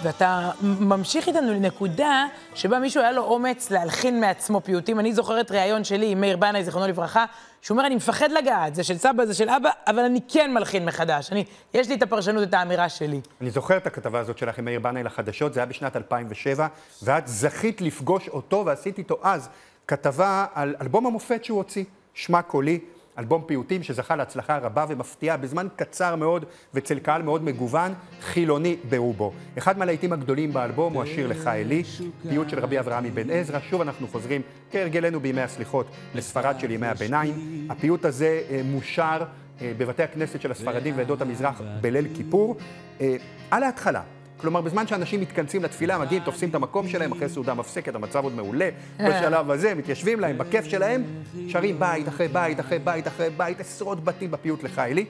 [0.02, 5.00] ואתה ממשיך איתנו לנקודה שבה מישהו היה לו אומץ להלחין מעצמו פיוטים.
[5.00, 7.24] אני זוכרת ראיון שלי עם מאיר בנאי, זיכרונו לברכה,
[7.62, 10.84] שהוא אומר, אני מפחד לגעת, זה של סבא, זה של אבא, אבל אני כן מלחין
[10.84, 11.32] מחדש.
[11.32, 13.20] אני, יש לי את הפרשנות, את האמירה שלי.
[13.40, 16.66] אני זוכר את הכתבה הזאת שלך עם מאיר בנאי לחדשות, זה היה בשנת 2007,
[17.02, 19.48] ואת זכית לפגוש אותו ועשית איתו אז
[19.88, 21.84] כתבה על אלבום המופת שהוא הוציא,
[22.14, 22.78] שמה קולי,
[23.18, 29.32] אלבום פיוטים שזכה להצלחה רבה ומפתיעה בזמן קצר מאוד ואצל קהל מאוד מגוון, חילוני ברובו.
[29.58, 31.82] אחד מהלהיטים הגדולים באלבום הוא השיר לך אלי,
[32.28, 33.60] פיוט של רבי אברהם אבן עזרא.
[33.60, 37.66] שוב אנחנו חוזרים, כהרגלנו בימי הסליחות, לספרד של ימי הביניים.
[37.70, 39.22] הפיוט הזה אה, מושר
[39.60, 42.56] אה, בבתי הכנסת של הספרדים ועדות המזרח בליל כיפור.
[43.00, 43.16] אה,
[43.50, 44.02] על ההתחלה,
[44.40, 48.34] כלומר, בזמן שאנשים מתכנסים לתפילה, מגיעים, תופסים את המקום שלהם, אחרי סעודה מפסקת, המצב עוד
[48.34, 48.68] מעולה.
[48.98, 51.04] בשלב הזה, מתיישבים להם, בכיף שלהם,
[51.48, 55.04] שרים בית אחרי בית אחרי בית אחרי בית, עשרות בתים בפיוט לחיילי.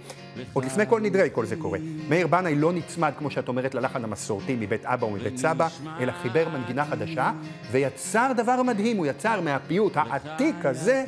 [0.52, 1.78] עוד לפני כל נדרי כל זה קורה.
[2.08, 5.68] מאיר בנאי לא נצמד, כמו שאת אומרת, ללחן המסורתי מבית אבא או מבית סבא,
[6.00, 7.32] אלא חיבר מנגינה חדשה,
[7.70, 11.04] ויצר דבר מדהים, הוא יצר מהפיוט העתיק הזה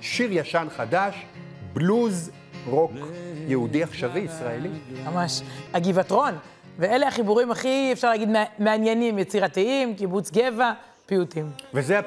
[0.00, 1.26] שיר ישן חדש,
[1.72, 2.30] בלוז
[2.66, 2.92] רוק
[3.48, 4.70] יהודי עכשווי, ישראלי.
[5.04, 5.42] ממש.
[5.74, 6.34] הגבעתרון.
[6.78, 10.72] ואלה החיבורים הכי, אפשר להגיד, מע- מעניינים, יצירתיים, קיבוץ גבע,
[11.06, 11.50] פיוטים.
[11.74, 12.00] וזה,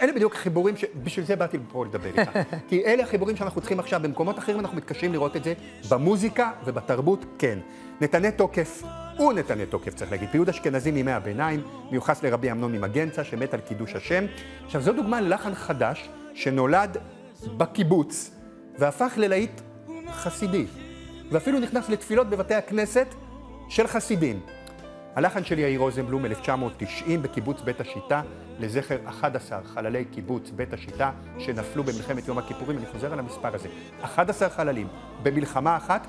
[0.00, 0.84] אלה בדיוק החיבורים, ש...
[1.04, 2.30] בשביל זה באתי פה לדבר איתך.
[2.68, 5.54] כי אלה החיבורים שאנחנו צריכים עכשיו, במקומות אחרים אנחנו מתקשים לראות את זה,
[5.90, 7.58] במוזיקה ובתרבות, כן.
[8.00, 8.82] נתנה תוקף,
[9.16, 10.28] הוא נתנה תוקף, צריך להגיד.
[10.28, 14.24] פיוט אשכנזי מימי הביניים, מיוחס לרבי אמנון ממגנצה, שמת על קידוש השם.
[14.64, 16.96] עכשיו, זו דוגמה ללחן חדש, שנולד
[17.56, 18.30] בקיבוץ,
[18.78, 19.60] והפך ללהיט
[20.10, 20.66] חסידי,
[21.30, 23.06] ואפילו נכנס לתפילות בבתי הכנסת
[23.68, 24.40] של חסידים.
[25.14, 28.22] הלחן של יאיר רוזנבלום, 1990, בקיבוץ בית השיטה,
[28.58, 32.78] לזכר 11 חללי קיבוץ בית השיטה שנפלו במלחמת יום הכיפורים.
[32.78, 33.68] אני חוזר על המספר הזה.
[34.02, 34.88] 11 חללים
[35.22, 36.06] במלחמה אחת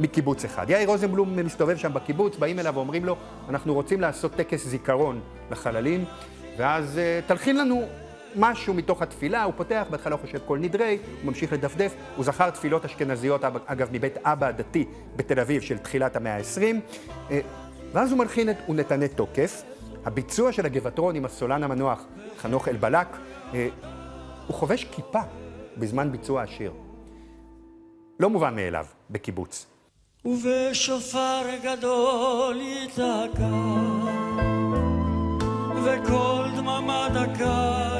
[0.00, 0.70] מקיבוץ אחד.
[0.70, 3.16] יאיר רוזנבלום מסתובב שם בקיבוץ, באים אליו ואומרים לו,
[3.48, 5.20] אנחנו רוצים לעשות טקס זיכרון
[5.50, 6.04] לחללים,
[6.56, 7.88] ואז uh, תלחין לנו
[8.36, 12.50] משהו מתוך התפילה, הוא פותח, בהתחלה הוא חושב כל נדרי, הוא ממשיך לדפדף, הוא זכר
[12.50, 14.84] תפילות אשכנזיות, אגב, מבית אבא הדתי
[15.16, 17.32] בתל אביב של תחילת המאה ה-20,
[17.92, 19.62] ואז הוא מלחין את "ונתנה תוקף".
[20.04, 22.04] הביצוע של הגבעתרון עם הסולן המנוח
[22.38, 23.06] חנוך אלבלק,
[23.54, 23.68] אה,
[24.46, 25.20] הוא חובש כיפה
[25.76, 26.72] בזמן ביצוע השיר.
[28.20, 29.66] לא מובן מאליו בקיבוץ.
[30.24, 33.48] ובשופר גדול ייתקע,
[35.84, 37.99] וכל דממה דקה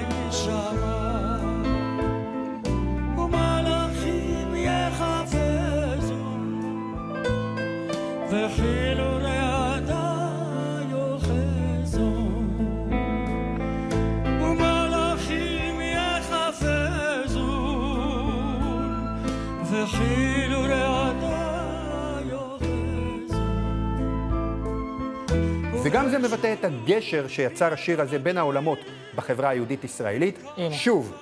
[25.85, 28.78] וגם זה מבטא את הגשר שיצר השיר הזה בין העולמות
[29.16, 30.39] בחברה היהודית-ישראלית.
[30.70, 31.12] שוב,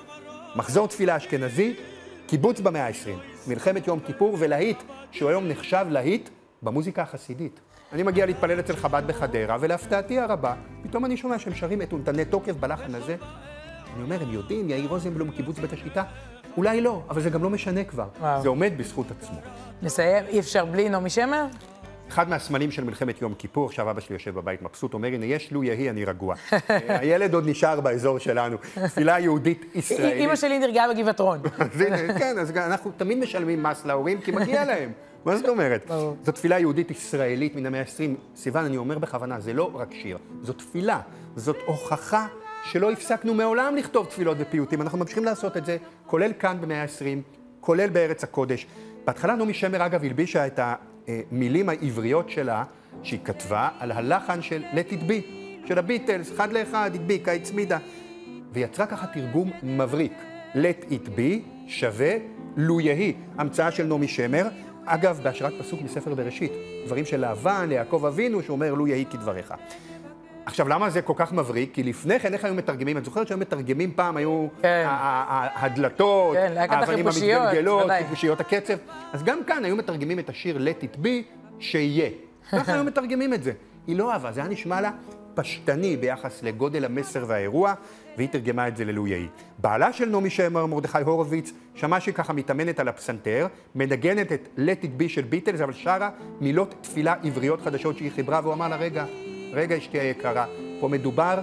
[0.56, 1.76] מחזור תפילה אשכנזי,
[2.26, 6.28] קיבוץ במאה ה-20, מלחמת יום כיפור ולהיט, שהוא היום נחשב להיט
[6.62, 7.60] במוזיקה החסידית.
[7.92, 12.24] אני מגיע להתפלל אצל חב"ד בחדרה, ולהפתעתי הרבה, פתאום אני שומע שהם שרים את אונתני
[12.24, 13.16] תוקף בלחן הזה.
[13.94, 16.02] אני אומר, הם יודעים, יאיר רוזנבלום, קיבוץ בית השיטה?
[16.58, 18.06] אולי לא, אבל זה גם לא משנה כבר.
[18.20, 18.42] וואו.
[18.42, 19.36] זה עומד בזכות עצמו.
[19.82, 21.46] נסיים, אי אפשר בלי נעמי שמר?
[22.08, 25.52] אחד מהסמלים של מלחמת יום כיפור, עכשיו אבא שלי יושב בבית מבסוט, אומר, הנה, יש
[25.52, 26.34] לו יהי, אני רגוע.
[26.88, 28.56] הילד עוד נשאר באזור שלנו.
[28.74, 30.12] תפילה יהודית ישראלית.
[30.14, 31.40] אימא שלי נרגעה בגבעתרון.
[31.58, 34.92] אז הנה, כן, אז אנחנו תמיד משלמים מס להורים, כי מגיע להם.
[35.24, 35.90] מה זאת אומרת?
[36.24, 38.36] זו תפילה יהודית ישראלית מן המאה ה-20.
[38.36, 41.00] סיוון, אני אומר בכוונה, זה לא רק שיר, זו תפילה.
[41.36, 42.26] זאת הוכחה
[42.64, 44.82] שלא הפסקנו מעולם לכתוב תפילות ופיוטים.
[44.82, 48.66] אנחנו ממשיכים לעשות את זה, כולל כאן במאה ה-20, כולל בארץ הקודש.
[49.04, 52.64] בהתחלה נעמי שמר, אגב, הלבישה את המילים העבריות שלה,
[53.02, 55.22] שהיא כתבה על הלחן של Let It Be,
[55.68, 57.78] של הביטלס, אחד לאחד, הדביקה, הצמידה.
[58.52, 60.12] ויצרה ככה תרגום מבריק.
[60.54, 62.16] Let It Be שווה
[62.56, 64.48] לו יהי, המצאה של נעמי שמר.
[64.84, 66.52] אגב, בהשראת פסוק מספר בראשית,
[66.86, 69.54] דברים של להבן, ליעקב אבינו, שאומר לו יהי כדבריך.
[70.48, 71.74] עכשיו, למה זה כל כך מבריק?
[71.74, 72.98] כי לפני כן, איך היו מתרגמים?
[72.98, 74.84] את זוכרת שהיו מתרגמים פעם, היו כן.
[75.54, 77.90] הדלתות, כן, האבנים המתגלגלות.
[77.98, 78.74] חיפושיות הקצב.
[79.12, 81.08] אז גם כאן היו מתרגמים את השיר Let It Be,
[81.58, 82.08] שיהיה.
[82.52, 83.52] ככה היו מתרגמים את זה.
[83.86, 84.90] היא לא אהבה, זה היה נשמע לה
[85.34, 87.74] פשטני ביחס לגודל המסר והאירוע,
[88.16, 89.26] והיא תרגמה את זה ללו יהי.
[89.58, 94.84] בעלה של נעמי שמר, מרדכי הורוביץ, שמע שהיא ככה מתאמנת על הפסנתר, מנגנת את Let
[94.84, 98.76] It Be של ביטלס, אבל שרה מילות תפילה עבריות חדשות שהיא חיברה, והוא אמר לה,
[98.76, 99.04] רגע,
[99.52, 100.46] רגע אשתי היקרה,
[100.80, 101.40] פה מדובר,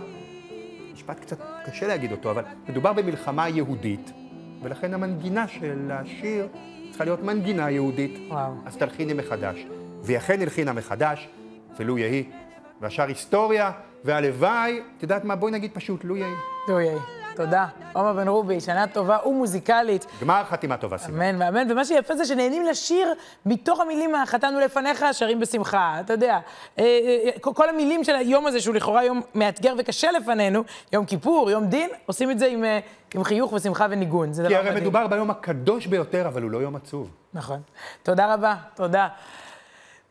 [0.94, 4.12] משפט קצת קשה להגיד אותו, אבל מדובר במלחמה יהודית,
[4.62, 6.48] ולכן המנגינה של השיר
[6.90, 8.20] צריכה להיות מנגינה יהודית.
[8.28, 8.54] וואו.
[8.66, 9.66] אז תלחיני מחדש.
[10.02, 11.30] והיא אכן הלחינה מחדש,
[11.80, 12.24] ולו יהי,
[12.82, 13.72] והשאר היסטוריה,
[14.04, 15.36] והלוואי, את יודעת מה?
[15.36, 16.34] בואי נגיד פשוט, לו יהי.
[16.68, 17.15] לו יהי.
[17.36, 17.66] תודה.
[17.94, 20.06] עומר בן רובי, שנה טובה ומוזיקלית.
[20.22, 21.22] גמר חתימה טובה, סימן.
[21.22, 23.14] אמן ואמן, ומה שיפה זה שנהנים לשיר
[23.46, 26.40] מתוך המילים חתנו לפניך, שרים בשמחה, אתה יודע.
[26.80, 30.64] אה, אה, כל כל המילים של היום הזה, שהוא לכאורה יום מאתגר וקשה לפנינו,
[30.94, 32.80] יום כיפור, יום דין, עושים את זה עם, אה,
[33.16, 34.34] עם חיוך ושמחה וניגון.
[34.34, 34.72] זה דבר כי מדהים.
[34.72, 37.10] הרי מדובר ביום הקדוש ביותר, אבל הוא לא יום עצוב.
[37.34, 37.60] נכון.
[38.04, 39.08] תודה רבה, תודה.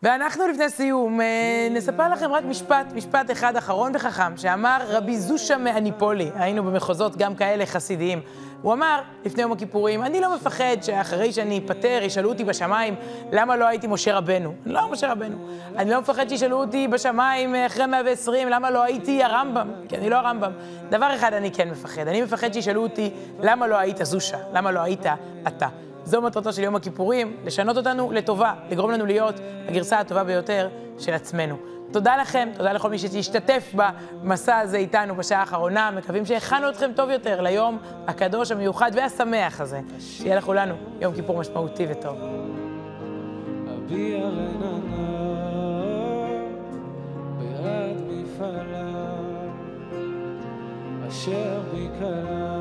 [0.05, 5.59] ואנחנו לפני סיום אה, נספר לכם רק משפט, משפט אחד אחרון וחכם, שאמר רבי זושה
[5.59, 8.21] מאניפולי, היינו במחוזות גם כאלה חסידיים.
[8.63, 12.95] הוא אמר לפני יום הכיפורים, אני לא מפחד שאחרי שאני אפטר ישאלו אותי בשמיים
[13.33, 14.55] למה לא הייתי משה רבנו.
[14.67, 15.37] אני לא משה רבנו.
[15.77, 20.11] אני לא מפחד שישאלו אותי בשמיים אה, אחרי 120 למה לא הייתי הרמב"ם, כי אני
[20.11, 20.53] לא הרמב"ם.
[20.91, 24.81] דבר אחד אני כן מפחד, אני מפחד שישאלו אותי למה לא היית זושה, למה לא
[24.81, 25.07] היית
[25.47, 25.69] אתה.
[26.05, 29.35] זו מטרתו של יום הכיפורים, לשנות אותנו לטובה, לגרום לנו להיות
[29.69, 31.57] הגרסה הטובה ביותר של עצמנו.
[31.93, 37.11] תודה לכם, תודה לכל מי שהשתתף במסע הזה איתנו בשעה האחרונה, מקווים שהכנו אתכם טוב
[37.11, 39.81] יותר ליום הקדוש, המיוחד והשמח הזה.
[39.99, 42.17] שיהיה לכולנו יום כיפור משמעותי וטוב.
[51.09, 52.55] אשר בי קלה